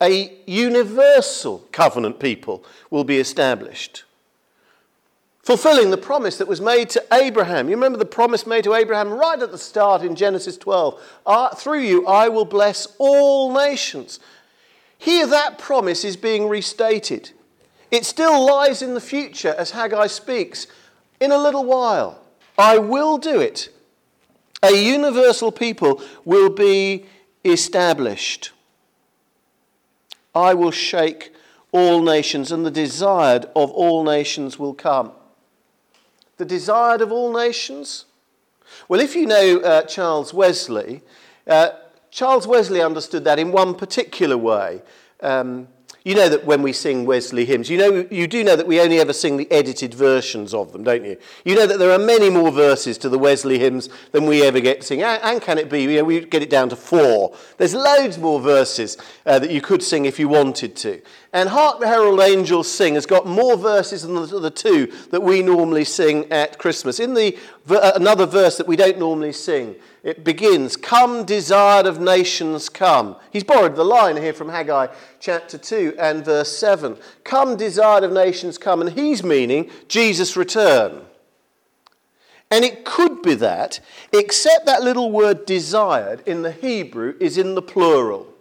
A 0.00 0.32
universal 0.46 1.68
covenant 1.72 2.18
people 2.18 2.64
will 2.88 3.04
be 3.04 3.18
established 3.18 4.04
fulfilling 5.44 5.90
the 5.90 5.98
promise 5.98 6.38
that 6.38 6.48
was 6.48 6.60
made 6.60 6.88
to 6.90 7.04
Abraham. 7.12 7.68
You 7.68 7.76
remember 7.76 7.98
the 7.98 8.06
promise 8.06 8.46
made 8.46 8.64
to 8.64 8.74
Abraham 8.74 9.10
right 9.10 9.40
at 9.40 9.50
the 9.50 9.58
start 9.58 10.02
in 10.02 10.16
Genesis 10.16 10.56
12 10.56 11.00
uh, 11.26 11.54
through 11.54 11.80
you, 11.80 12.06
I 12.06 12.28
will 12.30 12.46
bless 12.46 12.86
all 12.98 13.52
nations. 13.52 14.20
Here, 14.96 15.26
that 15.26 15.58
promise 15.58 16.02
is 16.02 16.16
being 16.16 16.48
restated. 16.48 17.32
It 17.90 18.06
still 18.06 18.44
lies 18.44 18.80
in 18.80 18.94
the 18.94 19.00
future 19.00 19.54
as 19.58 19.72
Haggai 19.72 20.06
speaks. 20.06 20.66
In 21.20 21.30
a 21.30 21.38
little 21.38 21.64
while, 21.64 22.22
I 22.56 22.78
will 22.78 23.18
do 23.18 23.38
it. 23.38 23.68
A 24.62 24.72
universal 24.72 25.52
people 25.52 26.02
will 26.24 26.48
be 26.48 27.04
established. 27.44 28.52
I 30.34 30.54
will 30.54 30.70
shake 30.70 31.34
all 31.70 32.00
nations, 32.00 32.50
and 32.50 32.64
the 32.64 32.70
desired 32.70 33.44
of 33.54 33.70
all 33.72 34.04
nations 34.04 34.58
will 34.58 34.74
come. 34.74 35.12
The 36.36 36.44
desired 36.44 37.00
of 37.00 37.12
all 37.12 37.32
nations? 37.32 38.06
Well, 38.88 39.00
if 39.00 39.14
you 39.14 39.26
know 39.26 39.60
uh, 39.60 39.82
Charles 39.82 40.34
Wesley, 40.34 41.02
uh, 41.46 41.70
Charles 42.10 42.46
Wesley 42.46 42.80
understood 42.80 43.24
that 43.24 43.38
in 43.38 43.52
one 43.52 43.74
particular 43.74 44.36
way. 44.38 44.82
Um, 45.20 45.68
you 46.04 46.14
know 46.14 46.28
that 46.28 46.44
when 46.44 46.60
we 46.60 46.74
sing 46.74 47.06
Wesley 47.06 47.46
hymns, 47.46 47.70
you, 47.70 47.78
know, 47.78 48.06
you 48.10 48.26
do 48.26 48.44
know 48.44 48.56
that 48.56 48.66
we 48.66 48.78
only 48.78 49.00
ever 49.00 49.14
sing 49.14 49.38
the 49.38 49.50
edited 49.50 49.94
versions 49.94 50.52
of 50.52 50.70
them, 50.70 50.84
don't 50.84 51.02
you? 51.02 51.16
You 51.46 51.54
know 51.54 51.66
that 51.66 51.78
there 51.78 51.90
are 51.92 51.98
many 51.98 52.28
more 52.28 52.52
verses 52.52 52.98
to 52.98 53.08
the 53.08 53.18
Wesley 53.18 53.58
hymns 53.58 53.88
than 54.12 54.26
we 54.26 54.42
ever 54.42 54.60
get 54.60 54.82
to 54.82 54.86
sing. 54.86 55.02
And, 55.02 55.22
and 55.22 55.40
can 55.40 55.56
it 55.56 55.70
be? 55.70 55.82
You 55.84 55.98
know, 55.98 56.04
we 56.04 56.20
get 56.20 56.42
it 56.42 56.50
down 56.50 56.68
to 56.68 56.76
four. 56.76 57.34
There's 57.56 57.74
loads 57.74 58.18
more 58.18 58.38
verses 58.38 58.98
uh, 59.24 59.38
that 59.38 59.50
you 59.50 59.62
could 59.62 59.82
sing 59.82 60.04
if 60.04 60.18
you 60.18 60.28
wanted 60.28 60.76
to. 60.76 61.00
And 61.34 61.48
Hark 61.48 61.80
the 61.80 61.88
Herald 61.88 62.20
Angels 62.20 62.70
Sing 62.70 62.94
has 62.94 63.06
got 63.06 63.26
more 63.26 63.56
verses 63.56 64.02
than 64.02 64.14
the, 64.14 64.52
two 64.52 64.86
that 65.10 65.20
we 65.20 65.42
normally 65.42 65.82
sing 65.82 66.30
at 66.30 66.60
Christmas. 66.60 67.00
In 67.00 67.12
the 67.12 67.36
uh, 67.68 67.90
another 67.96 68.24
verse 68.24 68.56
that 68.56 68.68
we 68.68 68.76
don't 68.76 69.00
normally 69.00 69.32
sing, 69.32 69.74
it 70.04 70.22
begins, 70.22 70.76
Come, 70.76 71.24
desired 71.24 71.86
of 71.86 72.00
nations, 72.00 72.68
come. 72.68 73.16
He's 73.32 73.42
borrowed 73.42 73.74
the 73.74 73.84
line 73.84 74.16
here 74.16 74.32
from 74.32 74.48
Haggai 74.48 74.86
chapter 75.18 75.58
2 75.58 75.96
and 75.98 76.24
verse 76.24 76.56
7. 76.56 76.96
Come, 77.24 77.56
desired 77.56 78.04
of 78.04 78.12
nations, 78.12 78.56
come. 78.56 78.80
And 78.80 78.90
he's 78.90 79.24
meaning 79.24 79.72
Jesus' 79.88 80.36
return. 80.36 81.02
And 82.48 82.64
it 82.64 82.84
could 82.84 83.22
be 83.22 83.34
that, 83.34 83.80
except 84.12 84.66
that 84.66 84.84
little 84.84 85.10
word 85.10 85.46
desired 85.46 86.22
in 86.26 86.42
the 86.42 86.52
Hebrew 86.52 87.16
is 87.18 87.36
in 87.36 87.56
the 87.56 87.62
plural. 87.62 88.33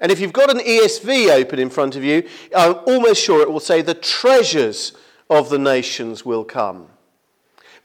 And 0.00 0.10
if 0.10 0.20
you've 0.20 0.32
got 0.32 0.50
an 0.50 0.58
ESV 0.58 1.30
open 1.30 1.58
in 1.58 1.70
front 1.70 1.96
of 1.96 2.04
you, 2.04 2.28
I'm 2.54 2.76
almost 2.86 3.22
sure 3.22 3.40
it 3.42 3.50
will 3.50 3.60
say, 3.60 3.80
The 3.80 3.94
treasures 3.94 4.92
of 5.30 5.50
the 5.50 5.58
nations 5.58 6.24
will 6.24 6.44
come. 6.44 6.88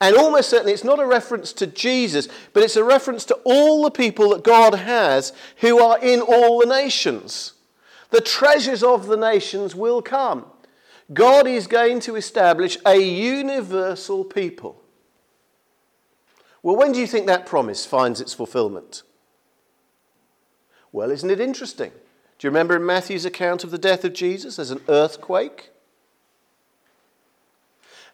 And 0.01 0.15
almost 0.15 0.49
certainly 0.49 0.73
it's 0.73 0.83
not 0.83 0.99
a 0.99 1.05
reference 1.05 1.51
to 1.53 1.67
Jesus, 1.67 2.29
but 2.53 2.63
it's 2.63 2.77
a 2.77 2.83
reference 2.83 3.25
to 3.25 3.35
all 3.43 3.83
the 3.83 3.91
people 3.91 4.29
that 4.29 4.43
God 4.43 4.75
has 4.75 5.33
who 5.57 5.79
are 5.83 5.99
in 5.99 6.21
all 6.21 6.59
the 6.59 6.65
nations. 6.65 7.53
The 8.11 8.21
treasures 8.21 8.81
of 8.81 9.07
the 9.07 9.17
nations 9.17 9.75
will 9.75 10.01
come. 10.01 10.45
God 11.11 11.47
is 11.47 11.67
going 11.67 11.99
to 12.01 12.15
establish 12.15 12.77
a 12.85 12.97
universal 12.97 14.23
people. 14.23 14.81
Well, 16.63 16.75
when 16.75 16.91
do 16.91 16.99
you 16.99 17.07
think 17.07 17.27
that 17.27 17.45
promise 17.45 17.85
finds 17.85 18.21
its 18.21 18.33
fulfillment? 18.33 19.03
Well, 20.91 21.11
isn't 21.11 21.29
it 21.29 21.39
interesting? 21.39 21.91
Do 22.37 22.47
you 22.47 22.49
remember 22.49 22.75
in 22.75 22.85
Matthew's 22.85 23.25
account 23.25 23.63
of 23.63 23.71
the 23.71 23.77
death 23.77 24.03
of 24.03 24.13
Jesus? 24.13 24.55
There's 24.55 24.71
an 24.71 24.81
earthquake. 24.87 25.71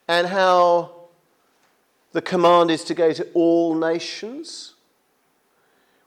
And 0.08 0.28
how 0.28 1.06
the 2.12 2.22
command 2.22 2.72
is 2.72 2.84
to 2.86 2.94
go 2.94 3.12
to 3.14 3.28
all 3.34 3.76
nations, 3.76 4.74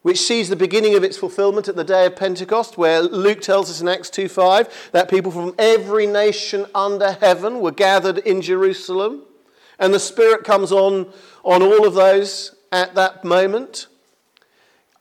which 0.03 0.21
sees 0.21 0.49
the 0.49 0.57
beginning 0.57 0.95
of 0.95 1.05
its 1.05 1.17
fulfillment 1.17 1.69
at 1.69 1.77
the 1.77 1.85
day 1.85 2.07
of 2.07 2.17
Pentecost, 2.17 2.79
where 2.79 3.03
Luke 3.03 3.41
tells 3.41 3.71
us 3.71 3.81
in 3.81 3.89
Acts 3.89 4.11
2:5 4.11 4.91
that 4.93 5.09
people 5.09 5.31
from 5.31 5.55
every 5.59 6.07
nation 6.07 6.67
under 6.75 7.13
heaven 7.13 7.61
were 7.61 7.73
gathered 7.73 8.19
in 8.19 8.41
Jerusalem, 8.41 9.23
and 9.79 9.93
the 9.93 10.01
Spirit 10.01 10.45
comes 10.45 10.73
on 10.73 11.13
on 11.45 11.63
all 11.63 11.87
of 11.87 11.95
those 11.95 12.55
at 12.73 12.95
that 12.95 13.25
moment. 13.25 13.87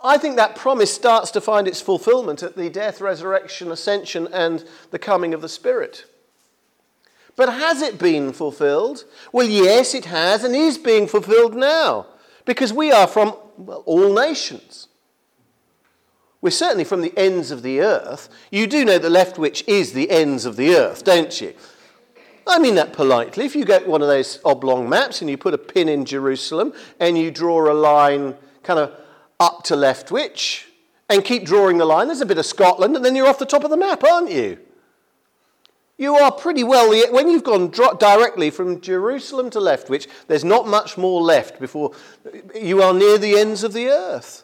I 0.03 0.17
think 0.17 0.35
that 0.35 0.55
promise 0.55 0.93
starts 0.93 1.31
to 1.31 1.41
find 1.41 1.67
its 1.67 1.81
fulfillment 1.81 2.43
at 2.43 2.55
the 2.55 2.69
death, 2.69 3.01
resurrection, 3.01 3.71
ascension, 3.71 4.27
and 4.31 4.63
the 4.91 4.99
coming 4.99 5.33
of 5.33 5.41
the 5.41 5.49
Spirit. 5.49 6.05
But 7.35 7.53
has 7.53 7.81
it 7.81 7.99
been 7.99 8.33
fulfilled? 8.33 9.05
Well, 9.31 9.47
yes, 9.47 9.93
it 9.93 10.05
has 10.05 10.43
and 10.43 10.55
is 10.55 10.77
being 10.77 11.07
fulfilled 11.07 11.55
now 11.55 12.07
because 12.45 12.73
we 12.73 12.91
are 12.91 13.07
from 13.07 13.35
well, 13.57 13.83
all 13.85 14.13
nations. 14.13 14.87
We're 16.41 16.51
certainly 16.51 16.83
from 16.83 17.01
the 17.01 17.17
ends 17.17 17.51
of 17.51 17.63
the 17.63 17.81
earth. 17.81 18.29
You 18.51 18.67
do 18.67 18.85
know 18.85 18.99
that 18.99 19.11
Leftwich 19.11 19.63
is 19.67 19.93
the 19.93 20.09
ends 20.11 20.45
of 20.45 20.55
the 20.55 20.75
earth, 20.75 21.03
don't 21.03 21.39
you? 21.41 21.53
I 22.45 22.59
mean 22.59 22.75
that 22.75 22.93
politely. 22.93 23.45
If 23.45 23.55
you 23.55 23.65
get 23.65 23.87
one 23.87 24.01
of 24.01 24.07
those 24.07 24.39
oblong 24.45 24.87
maps 24.87 25.21
and 25.21 25.29
you 25.29 25.37
put 25.37 25.53
a 25.53 25.57
pin 25.57 25.89
in 25.89 26.05
Jerusalem 26.05 26.73
and 26.99 27.17
you 27.17 27.31
draw 27.31 27.71
a 27.71 27.73
line 27.73 28.35
kind 28.63 28.79
of 28.79 28.97
up 29.39 29.63
to 29.63 29.75
Leftwich 29.75 30.63
and 31.09 31.23
keep 31.23 31.45
drawing 31.45 31.77
the 31.77 31.85
line, 31.85 32.07
there's 32.07 32.21
a 32.21 32.25
bit 32.25 32.37
of 32.37 32.45
Scotland, 32.45 32.95
and 32.95 33.05
then 33.05 33.15
you're 33.15 33.27
off 33.27 33.39
the 33.39 33.45
top 33.45 33.63
of 33.63 33.69
the 33.69 33.77
map, 33.77 34.03
aren't 34.03 34.31
you? 34.31 34.57
You 35.97 36.15
are 36.15 36.31
pretty 36.31 36.63
well, 36.63 36.89
when 37.11 37.29
you've 37.29 37.43
gone 37.43 37.71
directly 37.71 38.51
from 38.51 38.81
Jerusalem 38.81 39.49
to 39.49 39.59
Leftwich, 39.59 40.07
there's 40.27 40.43
not 40.43 40.67
much 40.67 40.95
more 40.95 41.21
left 41.21 41.59
before 41.59 41.91
you 42.53 42.83
are 42.83 42.93
near 42.93 43.17
the 43.17 43.37
ends 43.37 43.63
of 43.63 43.73
the 43.73 43.87
earth. 43.87 44.43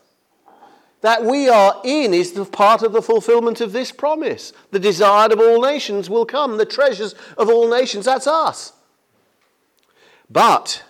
That 1.01 1.25
we 1.25 1.49
are 1.49 1.79
in 1.83 2.13
is 2.13 2.31
the 2.31 2.45
part 2.45 2.81
of 2.81 2.93
the 2.93 3.01
fulfillment 3.01 3.61
of 3.61 3.71
this 3.71 3.91
promise. 3.91 4.53
The 4.71 4.79
desired 4.79 5.31
of 5.31 5.39
all 5.39 5.61
nations 5.61 6.09
will 6.09 6.25
come, 6.25 6.57
the 6.57 6.65
treasures 6.65 7.13
of 7.37 7.49
all 7.49 7.69
nations, 7.69 8.05
that's 8.05 8.25
us. 8.25 8.73
But, 10.29 10.81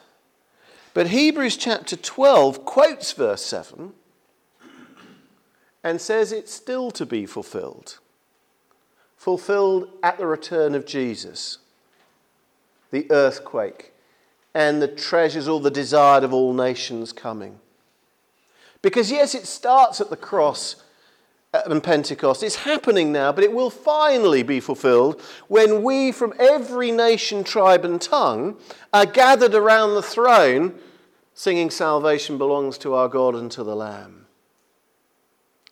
but 0.94 1.08
Hebrews 1.08 1.58
chapter 1.58 1.96
12 1.96 2.66
quotes 2.66 3.12
verse 3.14 3.44
7 3.44 3.94
and 5.84 6.00
says 6.00 6.32
it's 6.32 6.54
still 6.54 6.92
to 6.92 7.06
be 7.06 7.26
fulfilled 7.26 8.00
fulfilled 9.24 9.88
at 10.04 10.18
the 10.18 10.28
return 10.28 10.76
of 10.76 10.86
Jesus. 10.86 11.60
The 12.92 13.10
earthquake 13.10 13.94
and 14.54 14.82
the 14.82 14.88
treasures, 14.90 15.48
all 15.48 15.62
the 15.62 15.72
desired 15.72 16.26
of 16.26 16.34
all 16.34 16.54
nations 16.54 17.14
coming. 17.14 17.60
Because, 18.82 19.10
yes, 19.10 19.34
it 19.34 19.48
starts 19.48 20.02
at 20.02 20.10
the 20.10 20.18
cross 20.18 20.76
and 21.54 21.84
Pentecost. 21.84 22.42
It's 22.42 22.56
happening 22.56 23.12
now, 23.12 23.32
but 23.32 23.44
it 23.44 23.54
will 23.54 23.70
finally 23.70 24.42
be 24.42 24.60
fulfilled 24.60 25.22
when 25.48 25.84
we 25.84 26.12
from 26.12 26.34
every 26.40 26.92
nation, 26.92 27.44
tribe, 27.44 27.86
and 27.86 28.02
tongue 28.02 28.58
are 28.92 29.06
gathered 29.06 29.54
around 29.54 29.94
the 29.94 30.02
throne 30.02 30.80
singing, 31.34 31.70
Salvation 31.70 32.38
belongs 32.38 32.78
to 32.80 32.94
our 32.94 33.08
God 33.08 33.36
and 33.36 33.52
to 33.52 33.64
the 33.64 33.76
Lamb. 33.76 34.26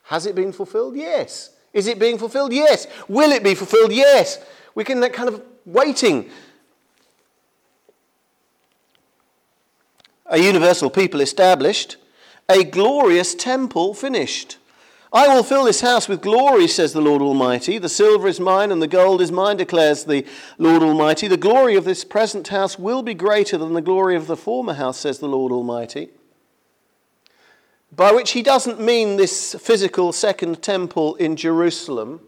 Has 0.03 0.25
it 0.25 0.35
been 0.35 0.51
fulfilled? 0.51 0.95
Yes. 0.95 1.51
Is 1.73 1.87
it 1.87 1.99
being 1.99 2.17
fulfilled? 2.17 2.51
Yes. 2.51 2.87
Will 3.07 3.31
it 3.31 3.43
be 3.43 3.55
fulfilled? 3.55 3.91
Yes. 3.91 4.43
We 4.75 4.83
can 4.83 4.99
that 4.99 5.13
kind 5.13 5.29
of 5.29 5.41
waiting. 5.65 6.29
A 10.25 10.37
universal 10.37 10.89
people 10.89 11.21
established, 11.21 11.97
a 12.49 12.63
glorious 12.63 13.35
temple 13.35 13.93
finished. 13.93 14.57
I 15.13 15.27
will 15.27 15.43
fill 15.43 15.65
this 15.65 15.81
house 15.81 16.07
with 16.07 16.21
glory, 16.21 16.67
says 16.67 16.93
the 16.93 17.01
Lord 17.01 17.21
Almighty. 17.21 17.77
The 17.77 17.89
silver 17.89 18.27
is 18.27 18.39
mine 18.39 18.71
and 18.71 18.81
the 18.81 18.87
gold 18.87 19.21
is 19.21 19.31
mine, 19.31 19.57
declares 19.57 20.05
the 20.05 20.25
Lord 20.57 20.81
Almighty. 20.81 21.27
The 21.27 21.35
glory 21.35 21.75
of 21.75 21.83
this 21.83 22.05
present 22.05 22.47
house 22.47 22.79
will 22.79 23.03
be 23.03 23.13
greater 23.13 23.57
than 23.57 23.73
the 23.73 23.81
glory 23.81 24.15
of 24.15 24.27
the 24.27 24.37
former 24.37 24.73
house, 24.73 24.99
says 24.99 25.19
the 25.19 25.27
Lord 25.27 25.51
Almighty 25.51 26.09
by 27.91 28.11
which 28.11 28.31
he 28.31 28.41
doesn't 28.41 28.79
mean 28.79 29.17
this 29.17 29.53
physical 29.55 30.13
second 30.13 30.61
temple 30.61 31.15
in 31.15 31.35
Jerusalem, 31.35 32.21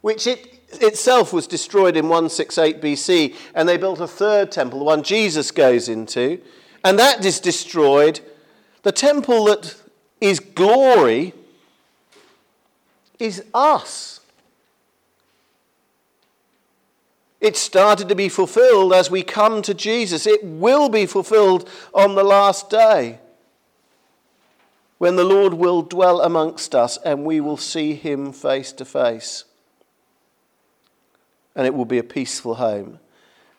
which 0.00 0.26
it 0.26 0.60
itself 0.80 1.32
was 1.32 1.46
destroyed 1.46 1.96
in 1.96 2.08
168 2.08 2.80
BC, 2.80 3.34
and 3.54 3.68
they 3.68 3.76
built 3.76 4.00
a 4.00 4.08
third 4.08 4.50
temple, 4.50 4.80
the 4.80 4.84
one 4.84 5.02
Jesus 5.02 5.50
goes 5.52 5.88
into, 5.88 6.40
and 6.84 6.98
that 6.98 7.24
is 7.24 7.38
destroyed. 7.38 8.20
The 8.82 8.92
temple 8.92 9.44
that 9.44 9.76
is 10.20 10.40
glory 10.40 11.34
is 13.18 13.44
us. 13.54 14.20
It 17.40 17.56
started 17.56 18.08
to 18.08 18.14
be 18.14 18.28
fulfilled 18.28 18.92
as 18.92 19.10
we 19.10 19.22
come 19.22 19.62
to 19.62 19.74
Jesus. 19.74 20.26
It 20.26 20.42
will 20.42 20.88
be 20.88 21.06
fulfilled 21.06 21.68
on 21.94 22.14
the 22.14 22.24
last 22.24 22.70
day 22.70 23.20
when 24.98 25.16
the 25.16 25.24
Lord 25.24 25.54
will 25.54 25.82
dwell 25.82 26.22
amongst 26.22 26.74
us 26.74 26.96
and 27.04 27.24
we 27.24 27.40
will 27.40 27.58
see 27.58 27.94
him 27.94 28.32
face 28.32 28.72
to 28.72 28.84
face. 28.84 29.44
And 31.54 31.66
it 31.66 31.74
will 31.74 31.84
be 31.84 31.98
a 31.98 32.04
peaceful 32.04 32.56
home. 32.56 32.98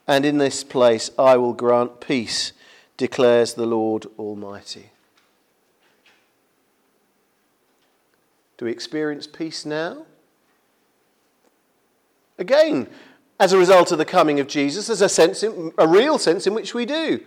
And 0.07 0.25
in 0.25 0.37
this 0.37 0.63
place 0.63 1.11
I 1.17 1.37
will 1.37 1.53
grant 1.53 1.99
peace, 1.99 2.53
declares 2.95 3.53
the 3.53 3.65
Lord 3.65 4.07
Almighty. 4.17 4.91
Do 8.57 8.65
we 8.65 8.71
experience 8.71 9.27
peace 9.27 9.65
now? 9.65 10.05
Again, 12.39 12.87
as 13.39 13.53
a 13.53 13.57
result 13.57 13.91
of 13.91 13.97
the 13.97 14.05
coming 14.05 14.39
of 14.39 14.47
Jesus, 14.47 14.87
there's 14.87 15.01
a 15.01 15.09
sense, 15.09 15.43
in, 15.43 15.71
a 15.77 15.87
real 15.87 16.17
sense 16.17 16.47
in 16.47 16.53
which 16.53 16.73
we 16.73 16.85
do. 16.85 17.23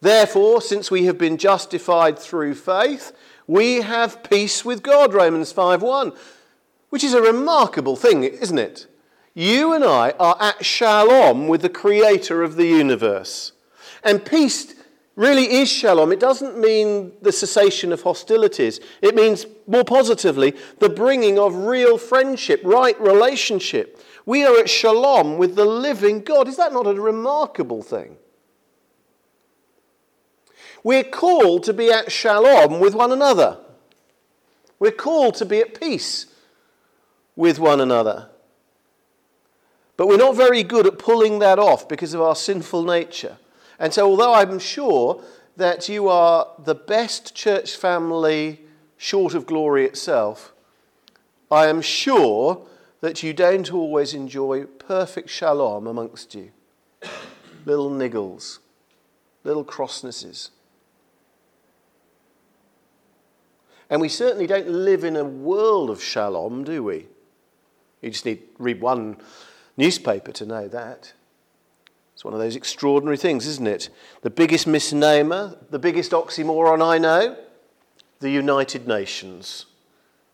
Therefore, 0.00 0.60
since 0.60 0.90
we 0.90 1.06
have 1.06 1.18
been 1.18 1.36
justified 1.36 2.18
through 2.18 2.54
faith, 2.54 3.12
we 3.46 3.82
have 3.82 4.22
peace 4.22 4.64
with 4.64 4.82
God, 4.82 5.14
Romans 5.14 5.52
5:1, 5.52 6.16
which 6.90 7.02
is 7.02 7.14
a 7.14 7.22
remarkable 7.22 7.96
thing, 7.96 8.22
isn't 8.22 8.58
it? 8.58 8.86
You 9.34 9.72
and 9.72 9.84
I 9.84 10.12
are 10.18 10.36
at 10.40 10.64
shalom 10.64 11.48
with 11.48 11.62
the 11.62 11.68
creator 11.68 12.42
of 12.42 12.56
the 12.56 12.66
universe. 12.66 13.52
And 14.02 14.24
peace 14.24 14.75
really 15.16 15.50
is 15.50 15.68
shalom. 15.70 16.12
It 16.12 16.20
doesn't 16.20 16.58
mean 16.58 17.12
the 17.22 17.32
cessation 17.32 17.92
of 17.92 18.02
hostilities, 18.02 18.80
it 19.02 19.14
means 19.14 19.46
more 19.66 19.84
positively 19.84 20.54
the 20.78 20.88
bringing 20.88 21.38
of 21.38 21.54
real 21.54 21.98
friendship, 21.98 22.60
right 22.62 22.98
relationship. 23.00 24.00
We 24.26 24.44
are 24.44 24.58
at 24.58 24.68
shalom 24.68 25.38
with 25.38 25.56
the 25.56 25.64
living 25.64 26.20
God. 26.20 26.48
Is 26.48 26.56
that 26.56 26.72
not 26.72 26.86
a 26.86 26.94
remarkable 26.94 27.82
thing? 27.82 28.16
We're 30.82 31.04
called 31.04 31.64
to 31.64 31.72
be 31.72 31.90
at 31.90 32.12
shalom 32.12 32.78
with 32.78 32.94
one 32.94 33.10
another. 33.10 33.58
We're 34.78 34.92
called 34.92 35.34
to 35.36 35.44
be 35.44 35.60
at 35.60 35.80
peace 35.80 36.26
with 37.34 37.58
one 37.58 37.80
another. 37.80 38.28
But 39.96 40.08
we're 40.08 40.18
not 40.18 40.36
very 40.36 40.62
good 40.62 40.86
at 40.86 40.98
pulling 40.98 41.38
that 41.38 41.58
off 41.58 41.88
because 41.88 42.12
of 42.12 42.20
our 42.20 42.36
sinful 42.36 42.84
nature. 42.84 43.38
And 43.78 43.92
so, 43.92 44.06
although 44.06 44.34
I'm 44.34 44.58
sure 44.58 45.22
that 45.56 45.88
you 45.88 46.08
are 46.08 46.48
the 46.62 46.74
best 46.74 47.34
church 47.34 47.76
family 47.76 48.60
short 48.96 49.34
of 49.34 49.46
glory 49.46 49.84
itself, 49.84 50.52
I 51.50 51.66
am 51.66 51.80
sure 51.80 52.66
that 53.00 53.22
you 53.22 53.32
don't 53.32 53.72
always 53.72 54.14
enjoy 54.14 54.64
perfect 54.64 55.30
shalom 55.30 55.86
amongst 55.86 56.34
you. 56.34 56.50
little 57.64 57.90
niggles, 57.90 58.58
little 59.44 59.64
crossnesses. 59.64 60.50
And 63.88 64.00
we 64.00 64.08
certainly 64.08 64.46
don't 64.46 64.68
live 64.68 65.04
in 65.04 65.16
a 65.16 65.24
world 65.24 65.90
of 65.90 66.02
shalom, 66.02 66.64
do 66.64 66.82
we? 66.82 67.06
You 68.02 68.10
just 68.10 68.24
need 68.24 68.42
read 68.58 68.80
one 68.80 69.16
newspaper 69.76 70.32
to 70.32 70.46
know 70.46 70.68
that. 70.68 71.12
It's 72.16 72.24
one 72.24 72.32
of 72.32 72.40
those 72.40 72.56
extraordinary 72.56 73.18
things, 73.18 73.46
isn't 73.46 73.66
it? 73.66 73.90
The 74.22 74.30
biggest 74.30 74.66
misnomer, 74.66 75.58
the 75.68 75.78
biggest 75.78 76.12
oxymoron 76.12 76.82
I 76.82 76.96
know, 76.96 77.36
the 78.20 78.30
United 78.30 78.88
Nations. 78.88 79.66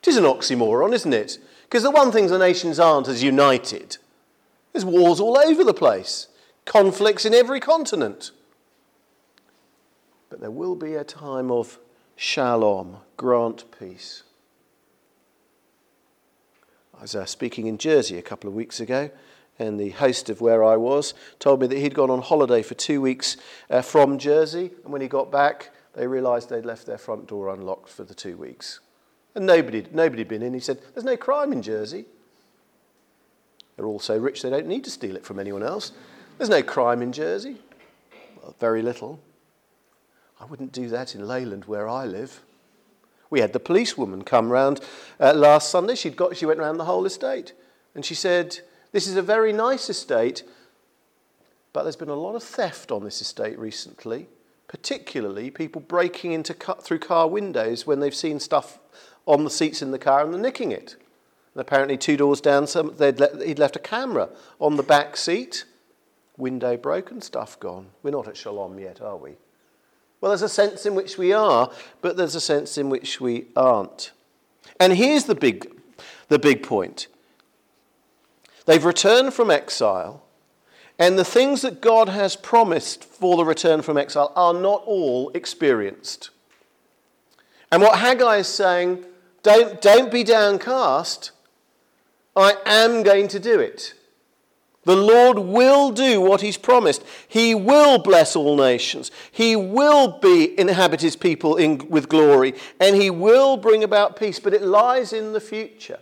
It 0.00 0.06
is 0.06 0.16
an 0.16 0.22
oxymoron, 0.22 0.92
isn't 0.92 1.12
it? 1.12 1.38
Because 1.64 1.82
the 1.82 1.90
one 1.90 2.12
thing 2.12 2.28
the 2.28 2.38
nations 2.38 2.78
aren't 2.78 3.08
is 3.08 3.24
united. 3.24 3.96
There's 4.72 4.84
wars 4.84 5.18
all 5.18 5.36
over 5.36 5.64
the 5.64 5.74
place, 5.74 6.28
conflicts 6.66 7.24
in 7.24 7.34
every 7.34 7.58
continent. 7.58 8.30
But 10.30 10.40
there 10.40 10.52
will 10.52 10.76
be 10.76 10.94
a 10.94 11.02
time 11.02 11.50
of 11.50 11.80
shalom, 12.14 12.98
grant 13.16 13.64
peace. 13.76 14.22
I 16.96 17.02
was 17.02 17.16
uh, 17.16 17.24
speaking 17.24 17.66
in 17.66 17.76
Jersey 17.76 18.18
a 18.18 18.22
couple 18.22 18.46
of 18.46 18.54
weeks 18.54 18.78
ago, 18.78 19.10
and 19.66 19.78
the 19.78 19.90
host 19.90 20.28
of 20.30 20.40
where 20.40 20.62
I 20.64 20.76
was 20.76 21.14
told 21.38 21.60
me 21.60 21.66
that 21.66 21.78
he'd 21.78 21.94
gone 21.94 22.10
on 22.10 22.22
holiday 22.22 22.62
for 22.62 22.74
two 22.74 23.00
weeks 23.00 23.36
uh, 23.70 23.82
from 23.82 24.18
Jersey, 24.18 24.70
and 24.84 24.92
when 24.92 25.02
he 25.02 25.08
got 25.08 25.30
back, 25.30 25.70
they 25.94 26.06
realised 26.06 26.48
they'd 26.48 26.64
left 26.64 26.86
their 26.86 26.98
front 26.98 27.26
door 27.26 27.48
unlocked 27.52 27.88
for 27.88 28.04
the 28.04 28.14
two 28.14 28.36
weeks. 28.36 28.80
And 29.34 29.46
nobody, 29.46 29.86
nobody 29.92 30.20
had 30.20 30.28
been 30.28 30.42
in. 30.42 30.54
He 30.54 30.60
said, 30.60 30.78
There's 30.94 31.04
no 31.04 31.16
crime 31.16 31.52
in 31.52 31.62
Jersey. 31.62 32.04
They're 33.76 33.86
all 33.86 33.98
so 33.98 34.18
rich 34.18 34.42
they 34.42 34.50
don't 34.50 34.66
need 34.66 34.84
to 34.84 34.90
steal 34.90 35.16
it 35.16 35.24
from 35.24 35.38
anyone 35.38 35.62
else. 35.62 35.92
There's 36.38 36.50
no 36.50 36.62
crime 36.62 37.02
in 37.02 37.12
Jersey. 37.12 37.56
Well, 38.42 38.54
very 38.58 38.82
little. 38.82 39.20
I 40.40 40.44
wouldn't 40.44 40.72
do 40.72 40.88
that 40.88 41.14
in 41.14 41.26
Leyland 41.26 41.64
where 41.66 41.88
I 41.88 42.04
live. 42.04 42.42
We 43.30 43.40
had 43.40 43.52
the 43.52 43.60
policewoman 43.60 44.24
come 44.24 44.50
round 44.50 44.80
uh, 45.18 45.32
last 45.32 45.70
Sunday. 45.70 45.94
She'd 45.94 46.16
got, 46.16 46.36
she 46.36 46.44
went 46.44 46.60
around 46.60 46.76
the 46.76 46.84
whole 46.84 47.06
estate. 47.06 47.54
And 47.94 48.04
she 48.04 48.14
said, 48.14 48.60
This 48.92 49.06
is 49.06 49.16
a 49.16 49.22
very 49.22 49.52
nice 49.52 49.88
estate, 49.88 50.44
but 51.72 51.82
there's 51.82 51.96
been 51.96 52.10
a 52.10 52.14
lot 52.14 52.34
of 52.34 52.42
theft 52.42 52.92
on 52.92 53.02
this 53.02 53.22
estate 53.22 53.58
recently, 53.58 54.28
particularly 54.68 55.50
people 55.50 55.80
breaking 55.80 56.32
into 56.32 56.52
cut 56.52 56.84
through 56.84 56.98
car 56.98 57.26
windows 57.26 57.86
when 57.86 58.00
they've 58.00 58.14
seen 58.14 58.38
stuff 58.38 58.78
on 59.26 59.44
the 59.44 59.50
seats 59.50 59.80
in 59.80 59.90
the 59.90 59.98
car 59.98 60.22
and 60.22 60.34
they're 60.34 60.40
nicking 60.40 60.72
it. 60.72 60.96
And 61.54 61.60
apparently, 61.60 61.96
two 61.96 62.16
doors 62.16 62.40
down, 62.40 62.66
some, 62.66 62.94
let, 62.98 63.42
he'd 63.42 63.58
left 63.58 63.76
a 63.76 63.80
camera 63.80 64.28
on 64.58 64.76
the 64.76 64.82
back 64.82 65.16
seat. 65.16 65.64
Window 66.36 66.76
broken, 66.76 67.20
stuff 67.20 67.60
gone. 67.60 67.88
We're 68.02 68.10
not 68.10 68.28
at 68.28 68.36
Shalom 68.36 68.78
yet, 68.78 69.00
are 69.00 69.16
we? 69.16 69.32
Well, 70.20 70.30
there's 70.30 70.42
a 70.42 70.48
sense 70.48 70.86
in 70.86 70.94
which 70.94 71.18
we 71.18 71.32
are, 71.32 71.70
but 72.00 72.16
there's 72.16 72.34
a 72.34 72.40
sense 72.40 72.78
in 72.78 72.88
which 72.88 73.20
we 73.20 73.46
aren't. 73.56 74.12
And 74.80 74.94
here's 74.94 75.24
the 75.24 75.34
big, 75.34 75.70
the 76.28 76.38
big 76.38 76.62
point 76.62 77.08
they've 78.66 78.84
returned 78.84 79.34
from 79.34 79.50
exile, 79.50 80.22
and 80.98 81.18
the 81.18 81.24
things 81.24 81.62
that 81.62 81.80
God 81.80 82.08
has 82.08 82.36
promised 82.36 83.04
for 83.04 83.36
the 83.36 83.44
return 83.44 83.82
from 83.82 83.96
exile 83.96 84.32
are 84.36 84.54
not 84.54 84.82
all 84.86 85.30
experienced. 85.30 86.30
And 87.70 87.82
what 87.82 87.98
Haggai 87.98 88.36
is 88.36 88.48
saying, 88.48 89.04
don't, 89.42 89.80
don't 89.80 90.12
be 90.12 90.22
downcast. 90.22 91.30
I 92.36 92.54
am 92.66 93.02
going 93.02 93.28
to 93.28 93.40
do 93.40 93.58
it. 93.58 93.94
The 94.84 94.96
Lord 94.96 95.38
will 95.38 95.92
do 95.92 96.20
what 96.20 96.40
he's 96.40 96.58
promised. 96.58 97.04
He 97.28 97.54
will 97.54 97.98
bless 97.98 98.34
all 98.34 98.56
nations. 98.56 99.10
He 99.30 99.54
will 99.54 100.18
be 100.18 100.58
inhabit 100.58 101.00
his 101.00 101.14
people 101.14 101.56
in, 101.56 101.88
with 101.88 102.08
glory. 102.08 102.54
And 102.80 102.96
he 102.96 103.08
will 103.08 103.56
bring 103.56 103.84
about 103.84 104.16
peace. 104.16 104.40
But 104.40 104.54
it 104.54 104.62
lies 104.62 105.12
in 105.12 105.32
the 105.32 105.40
future. 105.40 106.00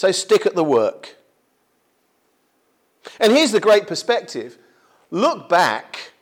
So 0.00 0.12
stick 0.12 0.46
at 0.46 0.54
the 0.54 0.64
work. 0.64 1.16
And 3.18 3.32
here's 3.32 3.52
the 3.52 3.60
great 3.60 3.86
perspective 3.86 4.56
look 5.10 5.46
back. 5.50 6.12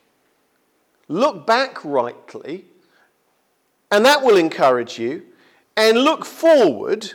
Look 1.07 1.47
back 1.47 1.85
rightly. 1.85 2.65
And 3.89 4.05
that 4.05 4.21
will 4.21 4.35
encourage 4.35 4.99
you. 4.99 5.23
And 5.77 5.99
look 5.99 6.25
forward 6.25 7.13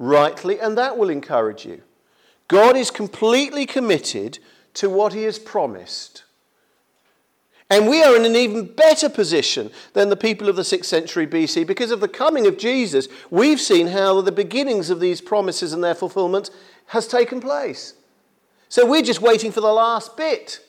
rightly, 0.00 0.58
and 0.58 0.76
that 0.76 0.98
will 0.98 1.10
encourage 1.10 1.64
you. 1.64 1.82
God 2.48 2.76
is 2.76 2.90
completely 2.90 3.64
committed 3.64 4.40
to 4.74 4.90
what 4.90 5.12
he 5.12 5.22
has 5.22 5.38
promised. 5.38 6.24
And 7.72 7.88
we 7.88 8.02
are 8.02 8.14
in 8.14 8.26
an 8.26 8.36
even 8.36 8.66
better 8.66 9.08
position 9.08 9.70
than 9.94 10.10
the 10.10 10.16
people 10.16 10.50
of 10.50 10.56
the 10.56 10.62
6th 10.62 10.84
century 10.84 11.26
BC 11.26 11.66
because 11.66 11.90
of 11.90 12.00
the 12.00 12.06
coming 12.06 12.46
of 12.46 12.58
Jesus. 12.58 13.08
We've 13.30 13.58
seen 13.58 13.86
how 13.86 14.20
the 14.20 14.30
beginnings 14.30 14.90
of 14.90 15.00
these 15.00 15.22
promises 15.22 15.72
and 15.72 15.82
their 15.82 15.94
fulfillment 15.94 16.50
has 16.88 17.08
taken 17.08 17.40
place. 17.40 17.94
So 18.68 18.84
we're 18.84 19.00
just 19.00 19.22
waiting 19.22 19.50
for 19.52 19.62
the 19.62 19.72
last 19.72 20.18
bit. 20.18 20.60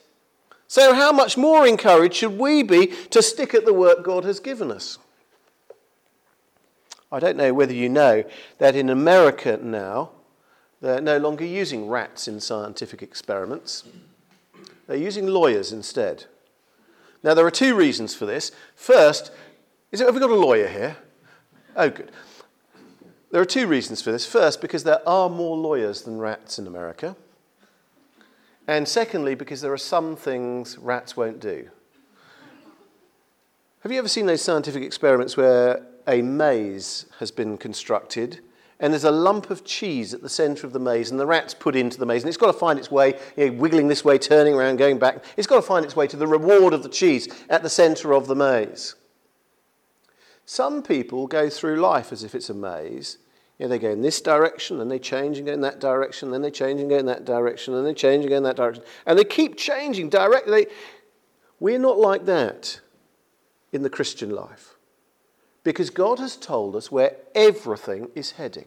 So, 0.69 0.93
how 0.93 1.11
much 1.11 1.35
more 1.35 1.67
encouraged 1.67 2.15
should 2.15 2.39
we 2.39 2.63
be 2.63 2.87
to 3.09 3.21
stick 3.21 3.53
at 3.53 3.65
the 3.65 3.73
work 3.73 4.01
God 4.05 4.23
has 4.23 4.39
given 4.39 4.71
us? 4.71 4.97
I 7.11 7.19
don't 7.19 7.35
know 7.35 7.53
whether 7.53 7.73
you 7.73 7.89
know 7.89 8.23
that 8.59 8.77
in 8.77 8.89
America 8.89 9.59
now, 9.61 10.11
they're 10.79 11.01
no 11.01 11.17
longer 11.17 11.43
using 11.43 11.89
rats 11.89 12.29
in 12.29 12.39
scientific 12.39 13.03
experiments. 13.03 13.83
They're 14.87 14.95
using 14.95 15.27
lawyers 15.27 15.73
instead. 15.73 16.27
Now, 17.23 17.33
there 17.33 17.45
are 17.45 17.51
two 17.51 17.75
reasons 17.75 18.13
for 18.13 18.25
this. 18.25 18.51
First, 18.75 19.31
is 19.91 20.01
it, 20.01 20.05
have 20.05 20.13
we 20.13 20.19
got 20.19 20.29
a 20.29 20.36
lawyer 20.36 20.67
here? 20.67 20.97
Oh, 21.75 21.89
good. 21.89 22.12
There 23.31 23.41
are 23.41 23.45
two 23.45 23.65
reasons 23.65 24.01
for 24.01 24.12
this. 24.12 24.25
First, 24.25 24.62
because 24.62 24.83
there 24.83 25.07
are 25.07 25.29
more 25.29 25.57
lawyers 25.57 26.03
than 26.03 26.19
rats 26.19 26.59
in 26.59 26.67
America. 26.67 27.15
And 28.67 28.88
secondly, 28.88 29.36
because 29.36 29.62
there 29.62 29.73
are 29.73 29.77
some 29.77 30.15
things 30.15 30.77
rats 30.77 31.17
won't 31.17 31.39
do. 31.39 31.69
Have 33.79 33.91
you 33.91 33.97
ever 33.97 34.07
seen 34.07 34.27
those 34.27 34.41
scientific 34.41 34.83
experiments 34.83 35.36
where 35.36 35.86
a 36.07 36.21
maze 36.21 37.05
has 37.19 37.31
been 37.31 37.57
constructed, 37.57 38.39
and 38.84 38.91
there's 38.91 39.06
a 39.06 39.12
lump 39.12 39.50
of 39.50 39.63
cheese 39.63 40.13
at 40.13 40.22
the 40.22 40.28
centre 40.28 40.67
of 40.67 40.74
the 40.74 40.80
maze, 40.80 41.10
and 41.10 41.17
the 41.17 41.26
rat's 41.26 41.54
put 41.54 41.74
into 41.74 41.98
the 41.98 42.06
maze, 42.06 42.22
and 42.22 42.28
it's 42.28 42.36
got 42.36 42.48
to 42.48 42.54
find 42.54 42.78
its 42.78 42.91
way, 42.91 43.17
you 43.38 43.50
know, 43.50 43.54
wiggling 43.54 43.88
this 43.88 44.04
way, 44.04 44.17
turning 44.17 44.54
around, 44.54 44.76
going 44.76 45.00
back. 45.00 45.24
It's 45.38 45.48
got 45.48 45.56
to 45.56 45.62
find 45.62 45.86
its 45.86 45.96
way 45.96 46.06
to 46.06 46.17
the 46.17 46.28
reward 46.28 46.74
of 46.74 46.84
the 46.84 46.89
cheese 46.89 47.30
at 47.50 47.63
the 47.63 47.69
centre 47.69 48.13
of 48.13 48.28
the 48.28 48.36
maze. 48.36 48.96
Some 50.46 50.84
people 50.84 51.28
go 51.28 51.50
through 51.50 51.78
life 51.78 52.12
as 52.12 52.26
if 52.26 52.36
it's 52.36 52.50
a 52.50 52.54
maze. 52.54 53.19
You 53.58 53.67
know, 53.67 53.69
they 53.69 53.80
go 53.80 53.89
in 53.89 54.02
this 54.02 54.19
direction, 54.19 54.82
and 54.82 54.91
they 54.91 55.00
change 55.00 55.38
and 55.38 55.48
go 55.48 55.54
in 55.54 55.62
that 55.62 55.80
direction, 55.80 56.32
then 56.32 56.41
they 56.41 56.52
change 56.52 56.82
and 56.82 56.89
go 56.89 56.98
in 56.98 57.06
that 57.06 57.24
direction, 57.24 57.74
and 57.76 57.88
they 57.88 57.93
change 57.93 58.26
and 58.26 58.30
go 58.30 58.36
in 58.36 58.43
that 58.43 58.58
direction. 58.58 58.84
And 59.06 59.17
they 59.17 59.24
keep 59.24 59.56
changing 59.56 60.10
directly. 60.10 60.67
We're 61.62 61.80
not 61.80 62.00
like 62.00 62.26
that 62.26 62.82
in 63.72 63.82
the 63.82 63.89
Christian 63.89 64.32
life. 64.32 64.76
Because 65.63 65.89
God 65.89 66.19
has 66.19 66.36
told 66.36 66.76
us 66.76 66.91
where 66.91 67.15
everything 67.34 68.10
is 68.13 68.32
heading. 68.32 68.65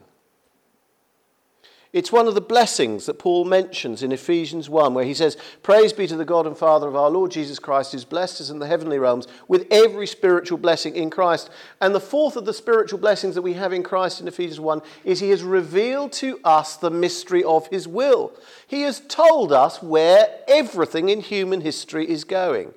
It's 1.93 2.13
one 2.13 2.27
of 2.27 2.35
the 2.35 2.41
blessings 2.41 3.07
that 3.07 3.19
Paul 3.19 3.45
mentions 3.45 4.03
in 4.03 4.13
Ephesians 4.13 4.69
1, 4.69 4.93
where 4.93 5.05
he 5.05 5.15
says, 5.15 5.37
Praise 5.63 5.93
be 5.93 6.07
to 6.07 6.17
the 6.17 6.25
God 6.25 6.47
and 6.47 6.57
Father 6.57 6.89
of 6.89 6.97
our 6.97 7.09
Lord 7.09 7.31
Jesus 7.31 7.59
Christ, 7.59 7.93
who's 7.93 8.05
blessed 8.05 8.41
us 8.41 8.51
in 8.51 8.59
the 8.59 8.67
heavenly 8.67 8.99
realms 8.99 9.27
with 9.49 9.67
every 9.71 10.07
spiritual 10.07 10.59
blessing 10.59 10.97
in 10.97 11.11
Christ. 11.11 11.49
And 11.81 11.95
the 11.95 12.01
fourth 12.01 12.37
of 12.37 12.45
the 12.45 12.53
spiritual 12.53 12.99
blessings 12.99 13.35
that 13.35 13.43
we 13.43 13.55
have 13.55 13.73
in 13.73 13.83
Christ 13.83 14.21
in 14.21 14.29
Ephesians 14.29 14.61
1 14.61 14.83
is 15.05 15.21
he 15.21 15.31
has 15.31 15.43
revealed 15.43 16.13
to 16.15 16.41
us 16.45 16.77
the 16.77 16.91
mystery 16.91 17.45
of 17.45 17.69
his 17.69 17.87
will. 17.87 18.33
He 18.67 18.83
has 18.83 19.01
told 19.09 19.53
us 19.53 19.83
where 19.83 20.29
everything 20.49 21.09
in 21.09 21.21
human 21.21 21.61
history 21.61 22.09
is 22.09 22.25
going. 22.25 22.75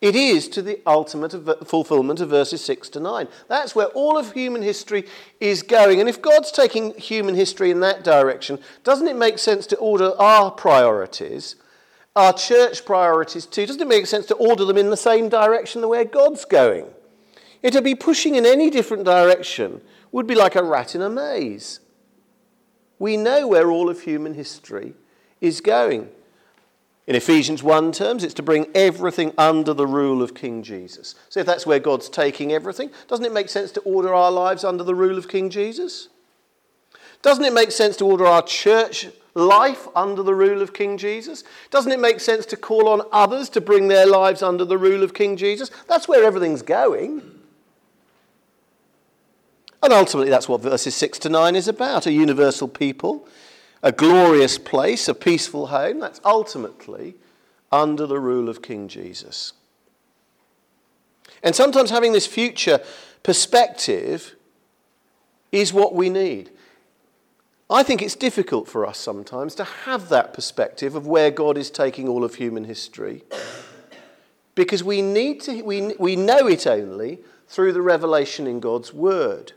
It 0.00 0.14
is 0.14 0.48
to 0.50 0.62
the 0.62 0.80
ultimate 0.86 1.66
fulfillment 1.66 2.20
of 2.20 2.28
verses 2.28 2.64
6 2.64 2.88
to 2.90 3.00
9. 3.00 3.26
That's 3.48 3.74
where 3.74 3.86
all 3.86 4.16
of 4.16 4.32
human 4.32 4.62
history 4.62 5.04
is 5.40 5.62
going. 5.62 5.98
And 5.98 6.08
if 6.08 6.22
God's 6.22 6.52
taking 6.52 6.94
human 6.94 7.34
history 7.34 7.72
in 7.72 7.80
that 7.80 8.04
direction, 8.04 8.60
doesn't 8.84 9.08
it 9.08 9.16
make 9.16 9.38
sense 9.38 9.66
to 9.68 9.76
order 9.76 10.12
our 10.20 10.52
priorities, 10.52 11.56
our 12.14 12.32
church 12.32 12.84
priorities 12.84 13.44
too? 13.44 13.66
Doesn't 13.66 13.82
it 13.82 13.88
make 13.88 14.06
sense 14.06 14.26
to 14.26 14.36
order 14.36 14.64
them 14.64 14.78
in 14.78 14.90
the 14.90 14.96
same 14.96 15.28
direction 15.28 15.80
the 15.80 15.88
way 15.88 16.04
God's 16.04 16.44
going? 16.44 16.86
It 17.60 17.72
to 17.72 17.82
be 17.82 17.96
pushing 17.96 18.36
in 18.36 18.46
any 18.46 18.70
different 18.70 19.04
direction 19.04 19.80
would 20.12 20.28
be 20.28 20.36
like 20.36 20.54
a 20.54 20.62
rat 20.62 20.94
in 20.94 21.02
a 21.02 21.10
maze. 21.10 21.80
We 23.00 23.16
know 23.16 23.48
where 23.48 23.70
all 23.70 23.90
of 23.90 24.02
human 24.02 24.34
history 24.34 24.94
is 25.40 25.60
going. 25.60 26.10
In 27.08 27.16
Ephesians 27.16 27.62
1 27.62 27.92
terms, 27.92 28.22
it's 28.22 28.34
to 28.34 28.42
bring 28.42 28.66
everything 28.74 29.32
under 29.38 29.72
the 29.72 29.86
rule 29.86 30.22
of 30.22 30.34
King 30.34 30.62
Jesus. 30.62 31.14
So 31.30 31.40
if 31.40 31.46
that's 31.46 31.64
where 31.64 31.78
God's 31.78 32.10
taking 32.10 32.52
everything, 32.52 32.90
doesn't 33.08 33.24
it 33.24 33.32
make 33.32 33.48
sense 33.48 33.72
to 33.72 33.80
order 33.80 34.12
our 34.12 34.30
lives 34.30 34.62
under 34.62 34.84
the 34.84 34.94
rule 34.94 35.16
of 35.16 35.26
King 35.26 35.48
Jesus? 35.48 36.08
Doesn't 37.22 37.46
it 37.46 37.54
make 37.54 37.72
sense 37.72 37.96
to 37.96 38.04
order 38.04 38.26
our 38.26 38.42
church 38.42 39.08
life 39.32 39.88
under 39.96 40.22
the 40.22 40.34
rule 40.34 40.60
of 40.60 40.74
King 40.74 40.98
Jesus? 40.98 41.44
Doesn't 41.70 41.90
it 41.90 41.98
make 41.98 42.20
sense 42.20 42.44
to 42.44 42.58
call 42.58 42.90
on 42.90 43.00
others 43.10 43.48
to 43.50 43.62
bring 43.62 43.88
their 43.88 44.06
lives 44.06 44.42
under 44.42 44.66
the 44.66 44.76
rule 44.76 45.02
of 45.02 45.14
King 45.14 45.38
Jesus? 45.38 45.70
That's 45.88 46.08
where 46.08 46.24
everything's 46.24 46.60
going. 46.60 47.22
And 49.82 49.94
ultimately, 49.94 50.28
that's 50.28 50.46
what 50.46 50.60
verses 50.60 50.94
6 50.94 51.20
to 51.20 51.30
9 51.30 51.56
is 51.56 51.68
about 51.68 52.06
a 52.06 52.12
universal 52.12 52.68
people 52.68 53.26
a 53.82 53.92
glorious 53.92 54.58
place, 54.58 55.08
a 55.08 55.14
peaceful 55.14 55.68
home. 55.68 56.00
That's 56.00 56.20
ultimately 56.24 57.14
under 57.70 58.06
the 58.06 58.18
rule 58.18 58.48
of 58.48 58.62
King 58.62 58.88
Jesus. 58.88 59.52
And 61.42 61.54
sometimes 61.54 61.90
having 61.90 62.12
this 62.12 62.26
future 62.26 62.80
perspective 63.22 64.34
is 65.52 65.72
what 65.72 65.94
we 65.94 66.10
need. 66.10 66.50
I 67.70 67.82
think 67.82 68.00
it's 68.00 68.16
difficult 68.16 68.66
for 68.66 68.86
us 68.86 68.98
sometimes 68.98 69.54
to 69.56 69.64
have 69.64 70.08
that 70.08 70.32
perspective 70.32 70.94
of 70.94 71.06
where 71.06 71.30
God 71.30 71.58
is 71.58 71.70
taking 71.70 72.08
all 72.08 72.24
of 72.24 72.36
human 72.36 72.64
history 72.64 73.24
because 74.54 74.82
we 74.82 75.02
need 75.02 75.40
to 75.42 75.62
we, 75.62 75.94
we 75.98 76.16
know 76.16 76.48
it 76.48 76.66
only 76.66 77.20
through 77.46 77.72
the 77.72 77.82
revelation 77.82 78.46
in 78.46 78.58
God's 78.58 78.92
word 78.92 79.52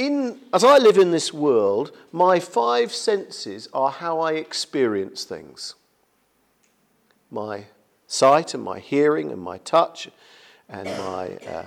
in, 0.00 0.38
as 0.50 0.64
I 0.64 0.78
live 0.78 0.96
in 0.96 1.10
this 1.10 1.32
world, 1.32 1.92
my 2.10 2.40
five 2.40 2.90
senses 2.90 3.68
are 3.74 3.90
how 3.90 4.20
I 4.20 4.32
experience 4.32 5.24
things 5.24 5.74
my 7.32 7.66
sight 8.08 8.54
and 8.54 8.62
my 8.64 8.80
hearing 8.80 9.30
and 9.30 9.40
my 9.40 9.58
touch 9.58 10.08
and 10.68 10.86
my 10.88 11.36
uh, 11.46 11.66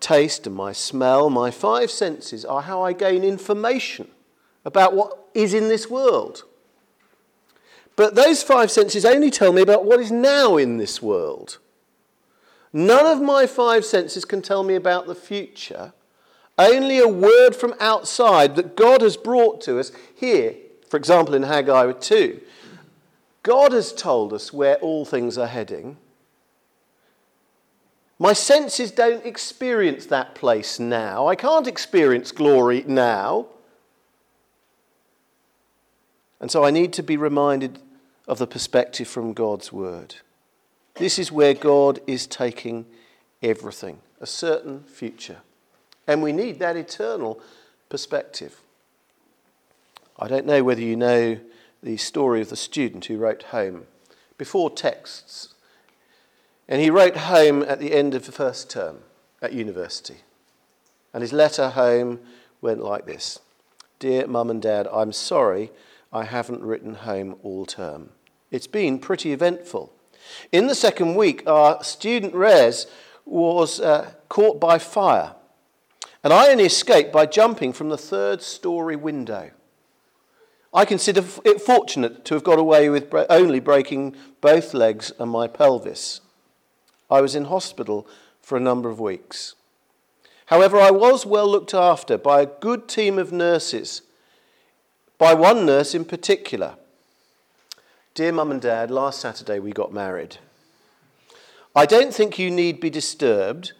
taste 0.00 0.46
and 0.48 0.56
my 0.56 0.72
smell. 0.72 1.30
My 1.30 1.52
five 1.52 1.92
senses 1.92 2.44
are 2.44 2.62
how 2.62 2.82
I 2.82 2.92
gain 2.92 3.22
information 3.22 4.08
about 4.64 4.96
what 4.96 5.28
is 5.32 5.54
in 5.54 5.68
this 5.68 5.88
world. 5.88 6.42
But 7.94 8.16
those 8.16 8.42
five 8.42 8.70
senses 8.72 9.04
only 9.04 9.30
tell 9.30 9.52
me 9.52 9.62
about 9.62 9.84
what 9.84 10.00
is 10.00 10.10
now 10.10 10.56
in 10.56 10.78
this 10.78 11.00
world. 11.00 11.58
None 12.72 13.06
of 13.06 13.22
my 13.22 13.46
five 13.46 13.84
senses 13.84 14.24
can 14.24 14.42
tell 14.42 14.64
me 14.64 14.74
about 14.74 15.06
the 15.06 15.14
future 15.14 15.92
only 16.68 16.98
a 16.98 17.08
word 17.08 17.54
from 17.54 17.74
outside 17.80 18.56
that 18.56 18.76
God 18.76 19.02
has 19.02 19.16
brought 19.16 19.60
to 19.62 19.78
us 19.78 19.92
here, 20.14 20.54
for 20.88 20.96
example, 20.96 21.34
in 21.34 21.44
Haggai 21.44 21.92
2. 21.92 22.40
God 23.42 23.72
has 23.72 23.92
told 23.92 24.32
us 24.32 24.52
where 24.52 24.76
all 24.76 25.04
things 25.04 25.38
are 25.38 25.46
heading. 25.46 25.96
My 28.18 28.34
senses 28.34 28.90
don't 28.90 29.24
experience 29.24 30.06
that 30.06 30.34
place 30.34 30.78
now. 30.78 31.26
I 31.26 31.36
can't 31.36 31.66
experience 31.66 32.32
glory 32.32 32.84
now. 32.86 33.46
And 36.38 36.50
so 36.50 36.64
I 36.64 36.70
need 36.70 36.92
to 36.94 37.02
be 37.02 37.16
reminded 37.16 37.78
of 38.26 38.38
the 38.38 38.46
perspective 38.46 39.08
from 39.08 39.32
God's 39.32 39.72
word. 39.72 40.16
This 40.96 41.18
is 41.18 41.32
where 41.32 41.54
God 41.54 42.00
is 42.06 42.26
taking 42.26 42.84
everything, 43.42 44.00
a 44.20 44.26
certain 44.26 44.84
future. 44.84 45.38
And 46.10 46.24
we 46.24 46.32
need 46.32 46.58
that 46.58 46.74
eternal 46.74 47.40
perspective. 47.88 48.60
I 50.18 50.26
don't 50.26 50.44
know 50.44 50.64
whether 50.64 50.80
you 50.80 50.96
know 50.96 51.38
the 51.84 51.98
story 51.98 52.40
of 52.40 52.50
the 52.50 52.56
student 52.56 53.04
who 53.04 53.16
wrote 53.16 53.44
home 53.44 53.84
before 54.36 54.70
texts. 54.70 55.54
And 56.68 56.82
he 56.82 56.90
wrote 56.90 57.16
home 57.16 57.62
at 57.62 57.78
the 57.78 57.94
end 57.94 58.16
of 58.16 58.26
the 58.26 58.32
first 58.32 58.68
term 58.68 59.02
at 59.40 59.52
university. 59.52 60.16
And 61.14 61.22
his 61.22 61.32
letter 61.32 61.68
home 61.68 62.18
went 62.60 62.82
like 62.82 63.06
this 63.06 63.38
Dear 64.00 64.26
Mum 64.26 64.50
and 64.50 64.60
Dad, 64.60 64.88
I'm 64.92 65.12
sorry 65.12 65.70
I 66.12 66.24
haven't 66.24 66.62
written 66.64 66.94
home 66.94 67.36
all 67.44 67.66
term. 67.66 68.10
It's 68.50 68.66
been 68.66 68.98
pretty 68.98 69.32
eventful. 69.32 69.92
In 70.50 70.66
the 70.66 70.74
second 70.74 71.14
week, 71.14 71.44
our 71.46 71.84
student 71.84 72.34
Res 72.34 72.88
was 73.24 73.78
uh, 73.78 74.10
caught 74.28 74.58
by 74.58 74.76
fire 74.78 75.36
and 76.22 76.32
I 76.32 76.50
only 76.50 76.64
escaped 76.64 77.12
by 77.12 77.26
jumping 77.26 77.72
from 77.72 77.88
the 77.88 77.98
third 77.98 78.42
story 78.42 78.96
window. 78.96 79.50
I 80.72 80.84
consider 80.84 81.24
it 81.44 81.60
fortunate 81.60 82.24
to 82.26 82.34
have 82.34 82.44
got 82.44 82.58
away 82.58 82.88
with 82.88 83.12
only 83.28 83.58
breaking 83.58 84.14
both 84.40 84.72
legs 84.72 85.12
and 85.18 85.30
my 85.30 85.48
pelvis. 85.48 86.20
I 87.10 87.20
was 87.20 87.34
in 87.34 87.46
hospital 87.46 88.06
for 88.40 88.56
a 88.56 88.60
number 88.60 88.88
of 88.88 89.00
weeks. 89.00 89.54
However, 90.46 90.78
I 90.78 90.90
was 90.90 91.26
well 91.26 91.48
looked 91.48 91.74
after 91.74 92.18
by 92.18 92.42
a 92.42 92.46
good 92.46 92.88
team 92.88 93.18
of 93.18 93.32
nurses, 93.32 94.02
by 95.18 95.34
one 95.34 95.66
nurse 95.66 95.94
in 95.94 96.04
particular. 96.04 96.74
Dear 98.14 98.32
Mum 98.32 98.50
and 98.50 98.60
Dad, 98.60 98.90
last 98.90 99.20
Saturday 99.20 99.58
we 99.58 99.72
got 99.72 99.92
married. 99.92 100.38
I 101.74 101.86
don't 101.86 102.12
think 102.12 102.38
you 102.38 102.50
need 102.50 102.80
be 102.80 102.90
disturbed 102.90 103.72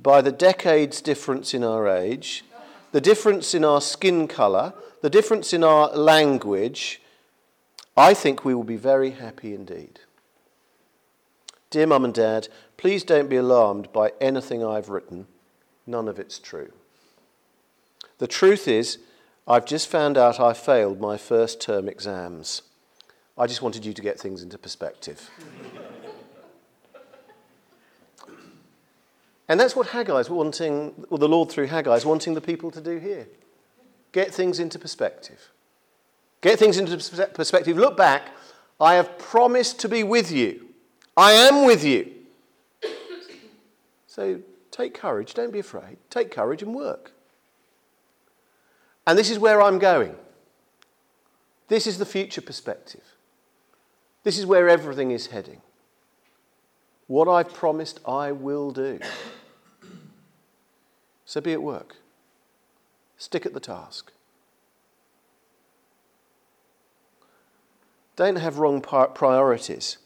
by 0.00 0.20
the 0.20 0.32
decades 0.32 1.00
difference 1.00 1.54
in 1.54 1.64
our 1.64 1.88
age, 1.88 2.44
the 2.92 3.00
difference 3.00 3.54
in 3.54 3.64
our 3.64 3.80
skin 3.80 4.28
colour, 4.28 4.74
the 5.02 5.10
difference 5.10 5.52
in 5.52 5.64
our 5.64 5.88
language, 5.90 7.00
I 7.96 8.14
think 8.14 8.44
we 8.44 8.54
will 8.54 8.64
be 8.64 8.76
very 8.76 9.10
happy 9.10 9.54
indeed. 9.54 10.00
Dear 11.70 11.86
Mum 11.86 12.04
and 12.04 12.14
Dad, 12.14 12.48
please 12.76 13.02
don't 13.02 13.28
be 13.28 13.36
alarmed 13.36 13.92
by 13.92 14.12
anything 14.20 14.64
I've 14.64 14.88
written. 14.88 15.26
None 15.86 16.08
of 16.08 16.18
it's 16.18 16.38
true. 16.38 16.72
The 18.18 18.26
truth 18.26 18.68
is, 18.68 18.98
I've 19.46 19.66
just 19.66 19.88
found 19.88 20.16
out 20.16 20.40
I 20.40 20.52
failed 20.52 21.00
my 21.00 21.16
first 21.16 21.60
term 21.60 21.88
exams. 21.88 22.62
I 23.36 23.46
just 23.46 23.62
wanted 23.62 23.84
you 23.84 23.92
to 23.92 24.02
get 24.02 24.18
things 24.18 24.42
into 24.42 24.56
perspective. 24.56 25.30
And 29.48 29.60
that's 29.60 29.76
what 29.76 29.88
Haggai 29.88 30.18
is 30.20 30.30
wanting, 30.30 31.04
or 31.10 31.18
the 31.18 31.28
Lord 31.28 31.50
through 31.50 31.66
Haggai 31.66 31.94
is 31.94 32.06
wanting 32.06 32.34
the 32.34 32.40
people 32.40 32.70
to 32.70 32.80
do 32.80 32.98
here. 32.98 33.28
Get 34.12 34.32
things 34.32 34.58
into 34.58 34.78
perspective. 34.78 35.50
Get 36.40 36.58
things 36.58 36.78
into 36.78 36.96
perspective. 37.34 37.76
Look 37.76 37.96
back. 37.96 38.28
I 38.80 38.94
have 38.94 39.18
promised 39.18 39.80
to 39.80 39.88
be 39.88 40.02
with 40.02 40.30
you. 40.30 40.68
I 41.16 41.32
am 41.32 41.66
with 41.66 41.84
you. 41.84 42.10
So 44.06 44.40
take 44.70 44.94
courage. 44.94 45.34
Don't 45.34 45.52
be 45.52 45.58
afraid. 45.58 45.98
Take 46.10 46.30
courage 46.30 46.62
and 46.62 46.74
work. 46.74 47.12
And 49.06 49.18
this 49.18 49.30
is 49.30 49.38
where 49.38 49.60
I'm 49.60 49.78
going. 49.78 50.14
This 51.68 51.86
is 51.86 51.98
the 51.98 52.06
future 52.06 52.40
perspective. 52.40 53.02
This 54.22 54.38
is 54.38 54.46
where 54.46 54.68
everything 54.68 55.10
is 55.10 55.28
heading. 55.28 55.60
What 57.06 57.28
I've 57.28 57.52
promised, 57.52 58.00
I 58.06 58.32
will 58.32 58.70
do. 58.70 58.98
So 61.26 61.40
be 61.40 61.52
at 61.52 61.62
work. 61.62 61.96
Stick 63.18 63.46
at 63.46 63.54
the 63.54 63.60
task. 63.60 64.12
Don't 68.16 68.36
have 68.36 68.58
wrong 68.58 68.80
priorities 68.80 69.98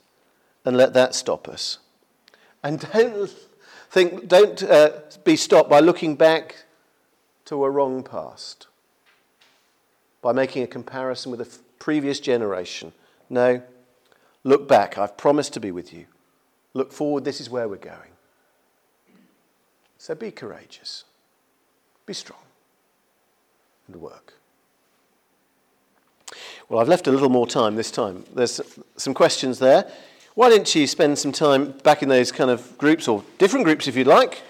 and 0.65 0.77
let 0.77 0.95
that 0.95 1.15
stop 1.15 1.49
us. 1.49 1.79
And 2.63 2.81
don't 2.93 3.31
think, 3.91 4.29
don't 4.29 4.63
uh, 4.63 4.91
be 5.25 5.37
stopped 5.37 5.69
by 5.69 5.81
looking 5.81 6.17
back 6.17 6.65
to 7.47 7.65
a 7.65 7.71
wrong 7.71 8.03
past. 8.03 8.67
by 10.21 10.33
making 10.33 10.63
a 10.63 10.67
comparison 10.67 11.31
with 11.31 11.41
a 11.41 11.49
previous 11.79 12.21
generation. 12.21 12.93
No, 13.31 13.63
look 14.45 14.69
back. 14.69 14.99
I've 14.99 15.17
promised 15.17 15.53
to 15.55 15.61
be 15.61 15.71
with 15.71 15.93
you. 15.93 16.07
Look 16.75 16.93
forward. 16.93 17.25
This 17.25 17.41
is 17.41 17.51
where 17.51 17.69
we're 17.69 17.77
going. 17.77 18.13
So 19.99 20.15
be 20.15 20.31
courageous, 20.31 21.05
be 22.07 22.15
strong, 22.15 22.41
and 23.87 23.97
work. 23.97 24.35
Well, 26.69 26.79
I've 26.81 26.89
left 26.89 27.07
a 27.07 27.11
little 27.11 27.31
more 27.31 27.47
time 27.47 27.75
this 27.75 27.91
time. 27.91 28.25
There's 28.35 28.61
some 28.97 29.13
questions 29.13 29.59
there. 29.59 29.91
Why 30.35 30.51
don't 30.51 30.73
you 30.75 30.87
spend 30.87 31.19
some 31.19 31.33
time 31.33 31.73
back 31.83 32.03
in 32.03 32.09
those 32.09 32.31
kind 32.31 32.51
of 32.51 32.79
groups, 32.79 33.09
or 33.09 33.25
different 33.39 33.65
groups 33.65 33.89
if 33.89 33.97
you'd 33.97 34.07
like? 34.07 34.43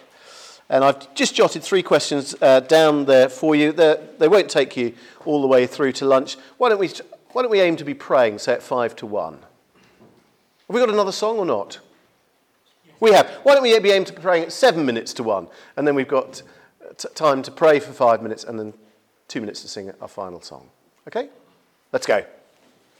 And 0.68 0.84
I've 0.84 1.14
just 1.14 1.34
jotted 1.34 1.62
three 1.62 1.82
questions 1.82 2.34
uh, 2.42 2.60
down 2.60 3.06
there 3.06 3.30
for 3.30 3.54
you. 3.54 3.72
They're, 3.72 3.98
they 4.18 4.28
will 4.28 4.40
not 4.40 4.50
take 4.50 4.76
you 4.76 4.92
all 5.24 5.40
the 5.40 5.46
way 5.46 5.66
through 5.66 5.92
to 5.92 6.04
lunch. 6.04 6.36
Why 6.58 6.68
don't, 6.68 6.78
we, 6.78 6.90
why 7.30 7.40
don't 7.40 7.50
we 7.50 7.60
aim 7.60 7.76
to 7.76 7.84
be 7.84 7.94
praying, 7.94 8.40
say 8.40 8.52
at 8.52 8.62
five 8.62 8.94
to 8.96 9.06
one? 9.06 9.38
Have 9.38 10.74
we 10.74 10.80
got 10.80 10.90
another 10.90 11.12
song 11.12 11.38
or 11.38 11.46
not? 11.46 11.78
We 13.00 13.12
have. 13.12 13.28
Why 13.42 13.54
don't 13.54 13.62
we 13.62 13.78
be 13.78 13.90
aimed 13.90 14.08
to 14.08 14.12
praying 14.12 14.44
at 14.44 14.52
seven 14.52 14.84
minutes 14.84 15.12
to 15.14 15.22
one? 15.22 15.48
And 15.76 15.86
then 15.86 15.94
we've 15.94 16.08
got 16.08 16.42
uh, 16.84 16.92
t- 16.96 17.08
time 17.14 17.42
to 17.42 17.50
pray 17.50 17.78
for 17.80 17.92
five 17.92 18.22
minutes 18.22 18.44
and 18.44 18.58
then 18.58 18.74
two 19.28 19.40
minutes 19.40 19.62
to 19.62 19.68
sing 19.68 19.92
our 20.00 20.08
final 20.08 20.40
song. 20.40 20.68
Okay? 21.06 21.28
Let's 21.92 22.06
go. 22.06 22.24